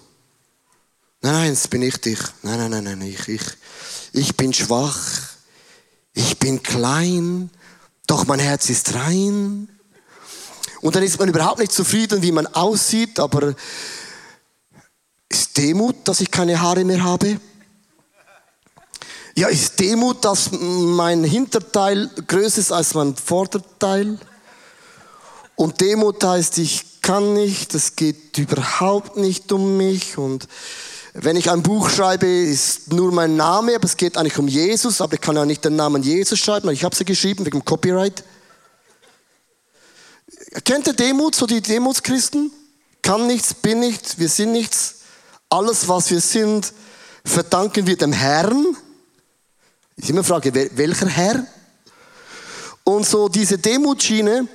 Nein, 1.25 1.33
nein, 1.33 1.51
das 1.55 1.69
bin 1.69 1.81
ich 1.81 1.97
dich. 1.97 2.19
Nein, 2.43 2.59
nein, 2.59 2.71
nein, 2.71 2.99
nein, 2.99 3.01
ich, 3.01 3.29
ich, 3.29 3.41
ich 4.13 4.37
bin 4.37 4.53
schwach. 4.53 4.99
Ich 6.13 6.39
bin 6.39 6.63
klein. 6.63 7.49
Doch 8.07 8.27
mein 8.27 8.41
Herz 8.41 8.69
ist 8.69 8.93
rein. 8.93 9.67
Und 10.83 10.95
dann 10.95 11.03
ist 11.03 11.19
man 11.19 11.31
überhaupt 11.31 11.61
nicht 11.61 11.73
zufrieden, 11.73 12.21
wie 12.21 12.31
man 12.31 12.47
aussieht, 12.49 13.19
aber 13.19 13.55
ist 15.31 15.57
Demut, 15.57 15.97
dass 16.07 16.21
ich 16.21 16.31
keine 16.31 16.61
Haare 16.61 16.85
mehr 16.85 17.03
habe? 17.03 17.41
Ja, 19.35 19.49
ist 19.49 19.81
Demut, 19.81 20.27
dass 20.27 20.51
mein 20.53 21.25
Hinterteil 21.25 22.11
größer 22.27 22.59
ist 22.59 22.71
als 22.71 22.93
mein 22.93 23.17
Vorderteil? 23.17 24.19
Und 25.57 25.81
Demut 25.81 26.23
heißt, 26.23 26.59
ich 26.59 27.01
kann 27.01 27.33
nicht, 27.33 27.75
es 27.75 27.97
geht 27.97 28.37
überhaupt 28.37 29.17
nicht 29.17 29.51
um 29.53 29.79
mich. 29.79 30.19
Und 30.19 30.49
wenn 31.15 31.37
ich 31.37 31.49
ein 31.49 31.63
Buch 31.63 31.91
schreibe, 31.91 32.27
ist 32.27 32.93
nur 32.93 33.13
mein 33.13 33.37
Name, 33.37 33.77
aber 33.77 33.85
es 33.85 33.97
geht 33.97 34.17
eigentlich 34.17 34.37
um 34.37 34.49
Jesus, 34.49 35.01
aber 35.01 35.15
ich 35.15 35.21
kann 35.21 35.37
ja 35.37 35.47
nicht 35.47 35.65
den 35.65 35.77
Namen 35.77 36.03
Jesus 36.03 36.41
schreiben, 36.41 36.69
ich 36.71 36.83
habe 36.83 36.95
sie 36.95 37.05
geschrieben 37.05 37.47
wegen 37.47 37.65
Copyright. 37.65 38.25
Kennt 40.65 40.89
ihr 40.89 40.93
Demut, 40.93 41.37
so 41.37 41.47
die 41.47 41.61
Demutschristen? 41.61 42.51
Kann 43.01 43.29
nichts, 43.29 43.55
bin 43.55 43.79
nichts, 43.79 44.19
wir 44.19 44.29
sind 44.29 44.53
nichts. 44.53 44.97
Alles, 45.49 45.87
was 45.87 46.11
wir 46.11 46.21
sind, 46.21 46.73
verdanken 47.25 47.87
wir 47.87 47.97
dem 47.97 48.13
Herrn. 48.13 48.77
Ich 49.97 50.11
immer 50.11 50.25
frage, 50.25 50.53
welcher 50.53 51.07
Herr? 51.07 51.47
Und 52.83 53.07
so 53.07 53.29
diese 53.29 53.59
Demutschiene, 53.59 54.49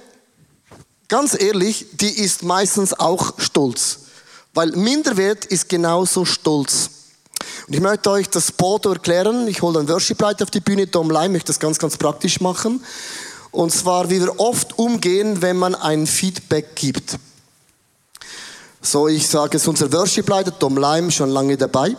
ganz 1.07 1.39
ehrlich, 1.39 1.85
die 1.93 2.19
ist 2.19 2.43
meistens 2.43 2.93
auch 2.93 3.39
Stolz. 3.39 4.08
Weil 4.53 4.71
Minderwert 4.71 5.45
ist 5.45 5.69
genauso 5.69 6.25
Stolz. 6.25 6.89
Und 7.67 7.73
ich 7.73 7.81
möchte 7.81 8.09
euch 8.09 8.29
das 8.29 8.51
Bodo 8.51 8.93
erklären. 8.93 9.47
Ich 9.47 9.61
hole 9.61 9.79
den 9.79 9.89
Worship-Leiter 9.89 10.43
auf 10.43 10.51
die 10.51 10.59
Bühne, 10.59 10.89
Tom 10.89 11.09
Leim, 11.09 11.31
möchte 11.31 11.47
das 11.47 11.59
ganz, 11.59 11.77
ganz 11.77 11.97
praktisch 11.97 12.41
machen. 12.41 12.83
Und 13.51 13.71
zwar, 13.71 14.09
wie 14.09 14.21
wir 14.21 14.39
oft 14.39 14.77
umgehen, 14.77 15.41
wenn 15.41 15.57
man 15.57 15.75
ein 15.75 16.07
Feedback 16.07 16.75
gibt. 16.75 17.17
So, 18.81 19.07
ich 19.07 19.27
sage 19.27 19.57
es 19.57 19.67
unser 19.67 19.91
Worship-Leiter, 19.91 20.57
Tom 20.57 20.77
Leim, 20.77 21.11
schon 21.11 21.29
lange 21.29 21.57
dabei. 21.57 21.95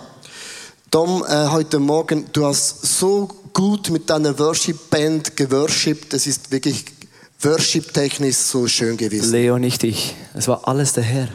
Tom, 0.91 1.25
äh, 1.29 1.49
heute 1.49 1.79
Morgen, 1.79 2.27
du 2.33 2.47
hast 2.47 2.99
so 2.99 3.29
gut 3.53 3.91
mit 3.91 4.11
deiner 4.11 4.39
Worship-Band 4.39 5.37
geworshipped. 5.37 6.13
Das 6.13 6.27
ist 6.27 6.51
wirklich 6.51 6.85
Worship-technisch 7.43 8.37
so 8.37 8.67
schön 8.67 8.97
gewesen. 8.97 9.31
Leo, 9.31 9.59
nicht 9.59 9.85
ich. 9.85 10.15
Es 10.35 10.49
war 10.49 10.67
alles 10.67 10.93
der 10.93 11.05
Herr. 11.05 11.29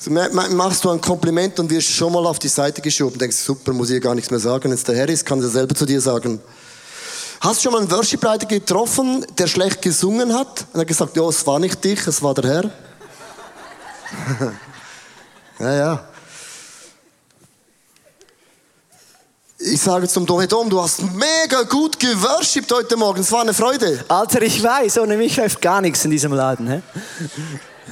So, 0.00 0.12
machst 0.12 0.84
du 0.84 0.90
ein 0.90 1.00
Kompliment 1.00 1.58
und 1.58 1.68
wirst 1.70 1.88
schon 1.88 2.12
mal 2.12 2.24
auf 2.24 2.38
die 2.38 2.48
Seite 2.48 2.80
geschoben. 2.80 3.18
Denkst, 3.18 3.36
super, 3.36 3.72
muss 3.72 3.90
ich 3.90 4.00
gar 4.00 4.14
nichts 4.14 4.30
mehr 4.30 4.38
sagen. 4.38 4.64
Wenn 4.64 4.72
es 4.72 4.84
der 4.84 4.94
Herr 4.94 5.08
ist, 5.08 5.26
kann 5.26 5.42
er 5.42 5.48
selber 5.48 5.74
zu 5.74 5.84
dir 5.86 6.00
sagen. 6.00 6.40
Hast 7.40 7.58
du 7.58 7.62
schon 7.64 7.72
mal 7.72 7.80
einen 7.80 7.90
Worship-Leiter 7.90 8.46
getroffen, 8.46 9.26
der 9.36 9.48
schlecht 9.48 9.82
gesungen 9.82 10.32
hat? 10.32 10.66
Und 10.72 10.74
er 10.74 10.80
hat 10.82 10.88
gesagt, 10.88 11.16
ja, 11.16 11.24
es 11.28 11.44
war 11.46 11.58
nicht 11.58 11.82
dich, 11.82 12.06
es 12.06 12.22
war 12.22 12.34
der 12.34 12.44
Herr. 12.44 12.70
ja, 15.58 15.74
ja. 15.74 16.08
Ich 19.58 19.80
sage 19.80 20.06
zum 20.06 20.24
Dom, 20.24 20.46
Dom, 20.46 20.70
du 20.70 20.80
hast 20.80 21.02
mega 21.02 21.62
gut 21.62 21.98
geworshipped 21.98 22.70
heute 22.70 22.96
Morgen. 22.96 23.20
Es 23.20 23.32
war 23.32 23.40
eine 23.40 23.52
Freude. 23.52 24.04
Alter, 24.06 24.42
ich 24.42 24.62
weiß, 24.62 24.98
ohne 24.98 25.16
mich 25.16 25.36
läuft 25.36 25.60
gar 25.60 25.80
nichts 25.80 26.04
in 26.04 26.12
diesem 26.12 26.32
Laden. 26.32 26.70
He? 26.70 26.82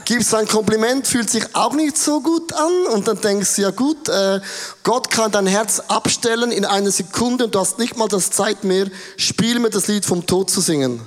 Gibst 0.04 0.34
ein 0.34 0.46
Kompliment, 0.46 1.06
fühlt 1.06 1.30
sich 1.30 1.54
auch 1.54 1.72
nicht 1.72 1.96
so 1.96 2.20
gut 2.20 2.52
an 2.52 2.86
und 2.92 3.08
dann 3.08 3.20
denkst 3.20 3.56
du, 3.56 3.62
ja 3.62 3.70
gut, 3.70 4.08
äh, 4.08 4.40
Gott 4.82 5.10
kann 5.10 5.32
dein 5.32 5.46
Herz 5.46 5.80
abstellen 5.88 6.52
in 6.52 6.64
einer 6.64 6.90
Sekunde 6.90 7.46
und 7.46 7.54
du 7.54 7.60
hast 7.60 7.78
nicht 7.78 7.96
mal 7.96 8.08
das 8.08 8.30
Zeit 8.30 8.64
mehr, 8.64 8.86
spiel 9.16 9.58
mir 9.58 9.70
das 9.70 9.88
Lied 9.88 10.04
vom 10.04 10.26
Tod 10.26 10.50
zu 10.50 10.60
singen. 10.60 11.00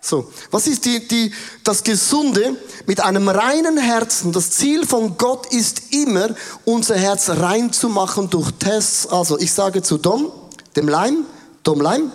So, 0.00 0.30
was 0.50 0.66
ist 0.66 0.84
die, 0.84 1.08
die, 1.08 1.32
das 1.62 1.82
Gesunde 1.82 2.56
mit 2.84 3.02
einem 3.02 3.26
reinen 3.26 3.78
Herzen? 3.78 4.32
Das 4.32 4.50
Ziel 4.50 4.86
von 4.86 5.16
Gott 5.16 5.46
ist 5.46 5.94
immer, 5.94 6.28
unser 6.66 6.96
Herz 6.96 7.30
rein 7.30 7.72
zu 7.72 7.88
machen 7.88 8.28
durch 8.28 8.50
Tests. 8.58 9.06
Also, 9.06 9.38
ich 9.38 9.50
sage 9.50 9.80
zu 9.80 9.96
Dom, 9.96 10.30
dem 10.76 10.88
Leim, 10.88 11.24
Dom 11.62 11.80
Leim, 11.80 12.12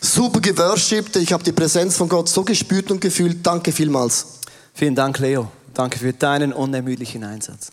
super 0.00 0.40
geworshipped, 0.40 1.16
ich 1.16 1.32
habe 1.32 1.42
die 1.42 1.52
Präsenz 1.52 1.96
von 1.96 2.08
Gott 2.08 2.28
so 2.28 2.44
gespürt 2.44 2.90
und 2.90 3.00
gefühlt. 3.00 3.46
Danke 3.46 3.72
vielmals. 3.72 4.26
Vielen 4.74 4.94
Dank, 4.94 5.18
Leo. 5.18 5.50
Danke 5.74 5.98
für 5.98 6.12
deinen 6.12 6.52
unermüdlichen 6.52 7.24
Einsatz. 7.24 7.72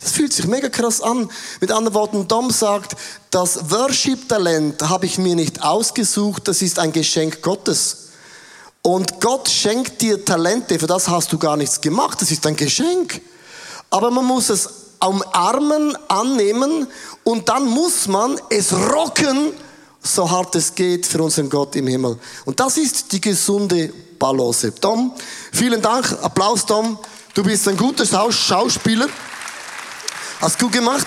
Das 0.00 0.12
fühlt 0.12 0.32
sich 0.32 0.46
mega 0.46 0.68
krass 0.68 1.00
an. 1.00 1.28
Mit 1.60 1.72
anderen 1.72 1.94
Worten, 1.94 2.28
Dom 2.28 2.50
sagt, 2.50 2.96
das 3.30 3.70
Worship-Talent 3.70 4.88
habe 4.88 5.06
ich 5.06 5.18
mir 5.18 5.34
nicht 5.34 5.62
ausgesucht, 5.62 6.46
das 6.46 6.62
ist 6.62 6.78
ein 6.78 6.92
Geschenk 6.92 7.42
Gottes. 7.42 8.08
Und 8.82 9.20
Gott 9.20 9.48
schenkt 9.48 10.00
dir 10.00 10.24
Talente, 10.24 10.78
für 10.78 10.86
das 10.86 11.08
hast 11.08 11.32
du 11.32 11.38
gar 11.38 11.56
nichts 11.56 11.80
gemacht, 11.80 12.20
das 12.22 12.30
ist 12.30 12.46
ein 12.46 12.56
Geschenk. 12.56 13.20
Aber 13.90 14.10
man 14.10 14.24
muss 14.24 14.50
es 14.50 14.68
umarmen, 15.00 15.96
annehmen 16.08 16.86
und 17.24 17.48
dann 17.48 17.66
muss 17.66 18.06
man 18.06 18.40
es 18.50 18.72
rocken, 18.72 19.52
so 20.08 20.30
hart 20.30 20.54
es 20.56 20.74
geht 20.74 21.06
für 21.06 21.22
unseren 21.22 21.50
Gott 21.50 21.76
im 21.76 21.86
Himmel. 21.86 22.18
Und 22.44 22.58
das 22.58 22.76
ist 22.76 23.12
die 23.12 23.20
gesunde 23.20 23.92
Balance. 24.18 24.74
Tom, 24.74 25.12
vielen 25.52 25.80
Dank, 25.82 26.12
Applaus 26.22 26.66
Tom, 26.66 26.98
du 27.34 27.42
bist 27.42 27.68
ein 27.68 27.76
guter 27.76 28.04
Schauspieler, 28.04 29.08
hast 30.40 30.58
gut 30.58 30.72
gemacht. 30.72 31.06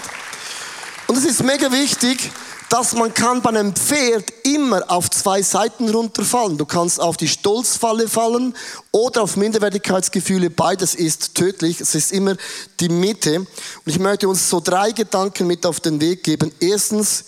Und 1.07 1.17
es 1.17 1.25
ist 1.25 1.43
mega 1.43 1.71
wichtig, 1.71 2.31
dass 2.71 2.93
man 2.93 3.13
kann 3.13 3.41
bei 3.41 3.49
einem 3.49 3.75
Pferd 3.75 4.31
immer 4.43 4.89
auf 4.89 5.09
zwei 5.09 5.41
Seiten 5.41 5.89
runterfallen. 5.89 6.57
Du 6.57 6.65
kannst 6.65 7.01
auf 7.01 7.17
die 7.17 7.27
Stolzfalle 7.27 8.07
fallen 8.07 8.55
oder 8.91 9.23
auf 9.23 9.35
Minderwertigkeitsgefühle. 9.35 10.49
Beides 10.49 10.95
ist 10.95 11.35
tödlich. 11.35 11.81
Es 11.81 11.95
ist 11.95 12.13
immer 12.13 12.37
die 12.79 12.87
Mitte. 12.87 13.39
Und 13.39 13.47
ich 13.85 13.99
möchte 13.99 14.29
uns 14.29 14.49
so 14.49 14.61
drei 14.61 14.91
Gedanken 14.91 15.47
mit 15.47 15.65
auf 15.65 15.81
den 15.81 15.99
Weg 15.99 16.23
geben. 16.23 16.53
Erstens, 16.61 17.25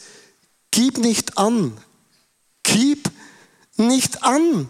gib 0.73 0.97
nicht 0.97 1.37
an. 1.37 1.77
Gib 2.63 3.09
nicht 3.77 4.23
an. 4.23 4.67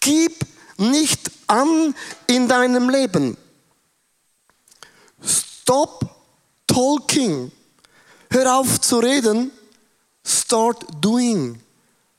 Gib 0.00 0.34
nicht 0.76 1.30
an 1.46 1.94
in 2.26 2.48
deinem 2.48 2.90
Leben. 2.90 3.36
Stop 5.22 6.04
talking. 6.66 7.52
Hör 8.30 8.58
auf 8.58 8.80
zu 8.80 8.98
reden. 8.98 9.52
Start 10.26 10.84
doing. 11.00 11.60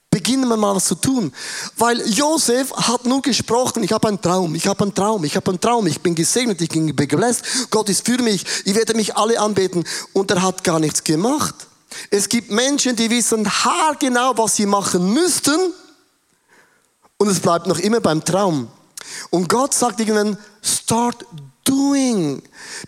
Beginnen 0.09 0.47
wir 0.47 0.57
mal 0.57 0.75
was 0.75 0.85
zu 0.85 0.95
tun. 0.95 1.33
Weil 1.77 2.01
Josef 2.09 2.71
hat 2.73 3.05
nur 3.05 3.21
gesprochen, 3.21 3.83
ich 3.83 3.91
habe 3.91 4.09
einen 4.09 4.21
Traum, 4.21 4.55
ich 4.55 4.67
habe 4.67 4.83
einen 4.83 4.93
Traum, 4.93 5.23
ich 5.23 5.35
habe 5.35 5.51
einen 5.51 5.59
Traum, 5.59 5.87
ich 5.87 6.01
bin 6.01 6.15
gesegnet, 6.15 6.61
ich 6.61 6.69
bin 6.69 6.87
gebläst, 6.87 7.69
Gott 7.69 7.87
ist 7.89 8.05
für 8.05 8.21
mich, 8.21 8.45
ich 8.65 8.75
werde 8.75 8.93
mich 8.93 9.15
alle 9.15 9.39
anbeten. 9.39 9.85
Und 10.13 10.31
er 10.31 10.41
hat 10.41 10.63
gar 10.63 10.79
nichts 10.79 11.03
gemacht. 11.03 11.67
Es 12.09 12.29
gibt 12.29 12.51
Menschen, 12.51 12.95
die 12.95 13.09
wissen 13.09 13.47
haargenau, 13.49 14.37
was 14.37 14.55
sie 14.55 14.65
machen 14.65 15.13
müssten. 15.13 15.73
Und 17.17 17.27
es 17.27 17.39
bleibt 17.39 17.67
noch 17.67 17.79
immer 17.79 17.99
beim 17.99 18.23
Traum. 18.23 18.67
Und 19.29 19.49
Gott 19.49 19.73
sagt 19.73 19.99
irgendwann, 19.99 20.37
start 20.61 21.25
doing. 21.63 22.41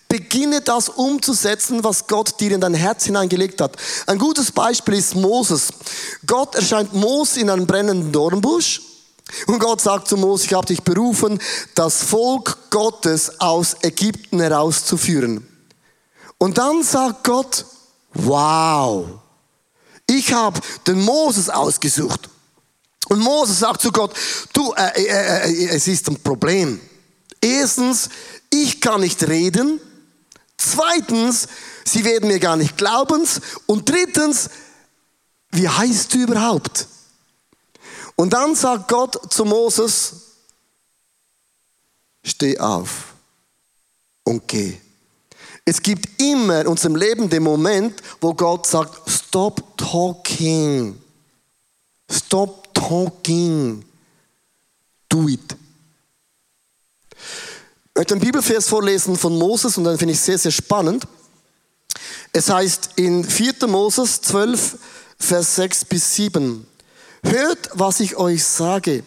Beginne 0.07 0.61
das 0.61 0.89
umzusetzen, 0.89 1.83
was 1.83 2.07
Gott 2.07 2.39
dir 2.39 2.51
in 2.51 2.61
dein 2.61 2.73
Herz 2.73 3.05
hineingelegt 3.05 3.61
hat. 3.61 3.77
Ein 4.07 4.17
gutes 4.17 4.51
Beispiel 4.51 4.95
ist 4.95 5.15
Moses. 5.15 5.69
Gott 6.25 6.55
erscheint 6.55 6.93
Moses 6.93 7.37
in 7.37 7.49
einem 7.49 7.67
brennenden 7.67 8.11
Dornbusch. 8.11 8.81
Und 9.47 9.59
Gott 9.59 9.81
sagt 9.81 10.07
zu 10.07 10.17
Moses, 10.17 10.47
ich 10.47 10.53
habe 10.53 10.67
dich 10.67 10.81
berufen, 10.81 11.39
das 11.75 12.03
Volk 12.03 12.57
Gottes 12.69 13.39
aus 13.39 13.77
Ägypten 13.81 14.39
herauszuführen. 14.39 15.47
Und 16.37 16.57
dann 16.57 16.83
sagt 16.83 17.23
Gott, 17.23 17.65
wow, 18.13 19.07
ich 20.07 20.33
habe 20.33 20.59
den 20.87 21.01
Moses 21.01 21.49
ausgesucht. 21.49 22.29
Und 23.09 23.19
Moses 23.19 23.59
sagt 23.59 23.81
zu 23.81 23.91
Gott, 23.91 24.13
du, 24.53 24.73
äh, 24.73 25.03
äh, 25.03 25.51
äh, 25.51 25.75
es 25.75 25.87
ist 25.87 26.07
ein 26.07 26.21
Problem. 26.21 26.79
Erstens, 27.41 28.09
ich 28.49 28.79
kann 28.79 29.01
nicht 29.01 29.21
reden. 29.27 29.79
Zweitens, 30.57 31.47
sie 31.83 32.05
werden 32.05 32.29
mir 32.29 32.39
gar 32.39 32.55
nicht 32.55 32.77
glauben. 32.77 33.27
Und 33.65 33.89
drittens, 33.89 34.49
wie 35.51 35.67
heißt 35.67 36.13
du 36.13 36.19
überhaupt? 36.19 36.87
Und 38.15 38.31
dann 38.31 38.55
sagt 38.55 38.87
Gott 38.87 39.33
zu 39.33 39.43
Moses, 39.43 40.13
steh 42.23 42.57
auf 42.59 43.13
und 44.23 44.47
geh. 44.47 44.79
Es 45.65 45.81
gibt 45.81 46.21
immer 46.21 46.61
in 46.61 46.67
unserem 46.67 46.95
Leben 46.95 47.29
den 47.29 47.43
Moment, 47.43 48.01
wo 48.19 48.33
Gott 48.33 48.67
sagt, 48.67 49.09
stop 49.09 49.77
talking. 49.77 50.99
Stop 52.11 52.73
talking. 52.73 53.85
Do 55.07 55.29
it. 55.29 55.55
Ich 57.15 57.95
möchte 57.95 58.15
einen 58.15 58.21
Bibelvers 58.21 58.67
vorlesen 58.67 59.15
von 59.15 59.37
Moses 59.37 59.77
und 59.77 59.85
dann 59.85 59.97
finde 59.97 60.13
ich 60.13 60.19
sehr, 60.19 60.37
sehr 60.37 60.51
spannend. 60.51 61.07
Es 62.33 62.49
heißt 62.49 62.91
in 62.95 63.23
4. 63.23 63.67
Moses 63.67 64.19
12, 64.21 64.77
Vers 65.17 65.55
6 65.55 65.85
bis 65.85 66.15
7. 66.15 66.65
Hört, 67.23 67.69
was 67.73 67.99
ich 68.01 68.17
euch 68.17 68.43
sage. 68.43 69.03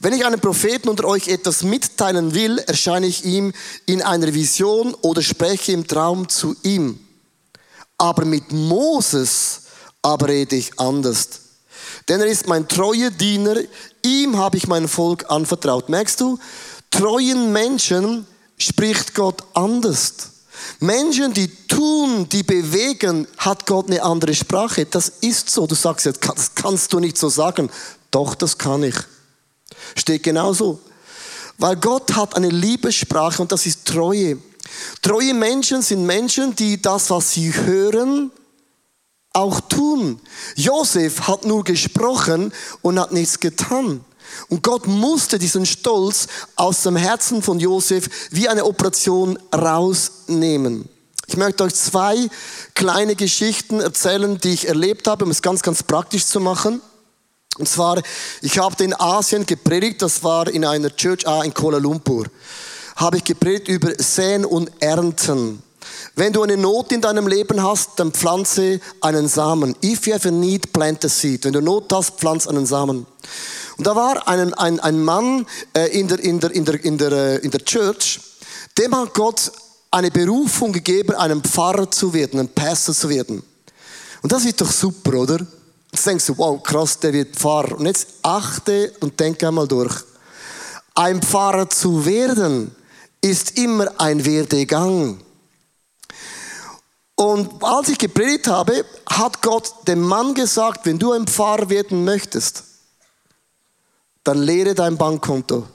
Wenn 0.00 0.12
ich 0.12 0.24
einem 0.24 0.40
Propheten 0.40 0.88
unter 0.88 1.04
euch 1.04 1.28
etwas 1.28 1.62
mitteilen 1.62 2.34
will, 2.34 2.58
erscheine 2.58 3.06
ich 3.06 3.24
ihm 3.24 3.52
in 3.86 4.02
einer 4.02 4.34
Vision 4.34 4.94
oder 5.00 5.22
spreche 5.22 5.72
im 5.72 5.86
Traum 5.86 6.28
zu 6.28 6.56
ihm. 6.62 6.98
Aber 7.98 8.24
mit 8.24 8.52
Moses 8.52 9.62
aber 10.02 10.28
rede 10.28 10.56
ich 10.56 10.78
anders. 10.78 11.28
Denn 12.08 12.20
er 12.20 12.26
ist 12.26 12.48
mein 12.48 12.66
treuer 12.66 13.10
Diener, 13.10 13.56
ihm 14.04 14.36
habe 14.36 14.56
ich 14.56 14.66
mein 14.66 14.88
Volk 14.88 15.30
anvertraut. 15.30 15.88
Merkst 15.88 16.20
du, 16.20 16.38
treuen 16.90 17.52
Menschen 17.52 18.26
spricht 18.58 19.14
Gott 19.14 19.42
anders. 19.54 20.14
Menschen, 20.80 21.32
die 21.32 21.48
tun, 21.66 22.28
die 22.28 22.42
bewegen, 22.42 23.26
hat 23.38 23.66
Gott 23.66 23.88
eine 23.88 24.02
andere 24.02 24.34
Sprache. 24.34 24.86
Das 24.86 25.08
ist 25.20 25.50
so. 25.50 25.66
Du 25.66 25.74
sagst 25.74 26.06
jetzt, 26.06 26.20
das 26.26 26.54
kannst 26.54 26.92
du 26.92 27.00
nicht 27.00 27.16
so 27.16 27.28
sagen. 27.28 27.70
Doch, 28.10 28.34
das 28.34 28.58
kann 28.58 28.82
ich. 28.82 28.96
Steht 29.96 30.22
genauso. 30.22 30.80
Weil 31.58 31.76
Gott 31.76 32.14
hat 32.14 32.36
eine 32.36 32.48
Liebessprache 32.48 33.42
und 33.42 33.52
das 33.52 33.66
ist 33.66 33.86
Treue. 33.86 34.38
Treue 35.02 35.34
Menschen 35.34 35.82
sind 35.82 36.06
Menschen, 36.06 36.56
die 36.56 36.80
das, 36.80 37.10
was 37.10 37.32
sie 37.32 37.52
hören, 37.54 38.30
auch 39.32 39.60
tun. 39.60 40.20
Josef 40.56 41.22
hat 41.22 41.44
nur 41.44 41.64
gesprochen 41.64 42.52
und 42.82 42.98
hat 42.98 43.12
nichts 43.12 43.40
getan. 43.40 44.04
Und 44.48 44.62
Gott 44.62 44.86
musste 44.86 45.38
diesen 45.38 45.66
Stolz 45.66 46.26
aus 46.56 46.82
dem 46.82 46.96
Herzen 46.96 47.42
von 47.42 47.60
Josef 47.60 48.08
wie 48.30 48.48
eine 48.48 48.64
Operation 48.64 49.38
rausnehmen. 49.54 50.88
Ich 51.26 51.36
möchte 51.36 51.64
euch 51.64 51.74
zwei 51.74 52.28
kleine 52.74 53.14
Geschichten 53.14 53.80
erzählen, 53.80 54.38
die 54.38 54.50
ich 54.50 54.68
erlebt 54.68 55.06
habe, 55.06 55.24
um 55.24 55.30
es 55.30 55.42
ganz, 55.42 55.62
ganz 55.62 55.82
praktisch 55.82 56.26
zu 56.26 56.40
machen. 56.40 56.80
Und 57.58 57.68
zwar, 57.68 58.02
ich 58.40 58.58
habe 58.58 58.82
in 58.82 58.94
Asien 58.98 59.44
gepredigt, 59.44 60.00
das 60.00 60.22
war 60.24 60.48
in 60.48 60.64
einer 60.64 60.94
Church 60.96 61.26
A 61.26 61.42
in 61.42 61.52
Kuala 61.52 61.78
Lumpur. 61.78 62.26
Habe 62.96 63.18
ich 63.18 63.24
gepredigt 63.24 63.68
über 63.68 63.92
Säen 63.98 64.44
und 64.44 64.70
Ernten. 64.80 65.62
Wenn 66.14 66.32
du 66.32 66.42
eine 66.42 66.56
Not 66.56 66.92
in 66.92 67.00
deinem 67.00 67.26
Leben 67.26 67.62
hast, 67.62 67.90
dann 67.96 68.12
pflanze 68.12 68.80
einen 69.00 69.28
Samen. 69.28 69.74
If 69.82 70.06
you 70.06 70.14
have 70.14 70.28
a 70.28 70.30
need, 70.30 70.72
plant 70.72 71.04
a 71.04 71.08
seed. 71.08 71.44
Wenn 71.44 71.52
du 71.52 71.60
Not 71.60 71.92
hast, 71.92 72.18
pflanze 72.18 72.48
einen 72.48 72.66
Samen. 72.66 73.06
Und 73.76 73.86
da 73.86 73.96
war 73.96 74.28
ein, 74.28 74.54
ein, 74.54 74.80
ein 74.80 75.02
Mann 75.02 75.46
äh, 75.74 75.88
in, 75.98 76.08
der, 76.08 76.20
in, 76.20 76.40
der, 76.40 76.50
in, 76.52 76.64
der, 76.64 76.84
in, 76.84 76.98
der, 76.98 77.12
äh, 77.12 77.36
in 77.38 77.50
der 77.50 77.64
Church, 77.64 78.20
dem 78.78 78.94
hat 78.94 79.14
Gott 79.14 79.52
eine 79.90 80.10
Berufung 80.10 80.72
gegeben, 80.72 81.14
einem 81.14 81.42
Pfarrer 81.42 81.90
zu 81.90 82.12
werden, 82.14 82.40
ein 82.40 82.48
Pastor 82.48 82.94
zu 82.94 83.08
werden. 83.08 83.42
Und 84.22 84.32
das 84.32 84.44
ist 84.44 84.60
doch 84.60 84.70
super, 84.70 85.14
oder? 85.14 85.46
Jetzt 86.02 86.08
denkst 86.08 86.26
du, 86.26 86.38
wow, 86.38 86.60
krass, 86.60 86.98
der 86.98 87.12
wird 87.12 87.36
Pfarrer. 87.36 87.78
Und 87.78 87.86
jetzt 87.86 88.08
achte 88.22 88.92
und 88.98 89.20
denke 89.20 89.46
einmal 89.46 89.68
durch. 89.68 90.02
Ein 90.96 91.22
Pfarrer 91.22 91.70
zu 91.70 92.04
werden, 92.04 92.74
ist 93.20 93.56
immer 93.56 94.00
ein 94.00 94.24
Werdegang. 94.24 95.22
Und 97.14 97.62
als 97.62 97.90
ich 97.90 97.98
gepredigt 97.98 98.48
habe, 98.48 98.84
hat 99.08 99.42
Gott 99.42 99.72
dem 99.86 100.00
Mann 100.00 100.34
gesagt, 100.34 100.86
wenn 100.86 100.98
du 100.98 101.12
ein 101.12 101.28
Pfarrer 101.28 101.70
werden 101.70 102.02
möchtest, 102.02 102.64
dann 104.24 104.38
leere 104.42 104.74
dein 104.74 104.98
Bankkonto 104.98 105.68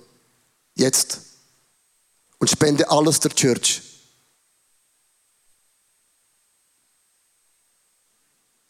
jetzt 0.75 1.21
und 2.37 2.49
spende 2.49 2.91
alles 2.91 3.21
der 3.21 3.31
Church. 3.31 3.81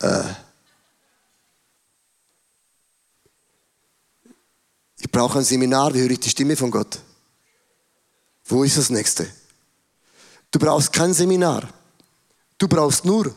Äh. 0.04 0.46
Brauche 5.18 5.40
ein 5.40 5.44
Seminar, 5.44 5.96
wie 5.96 6.02
höre 6.02 6.12
ich 6.12 6.20
die 6.20 6.30
Stimme 6.30 6.56
von 6.56 6.70
Gott? 6.70 7.00
Wo 8.46 8.64
ist 8.64 8.78
das 8.78 8.92
nächste? 8.92 9.28
Du 10.52 10.60
brauchst 10.60 10.94
kein 10.94 11.12
Seminar. 11.12 11.68
Du 12.60 12.68
brauchst 12.68 13.04
nur, 13.04 13.34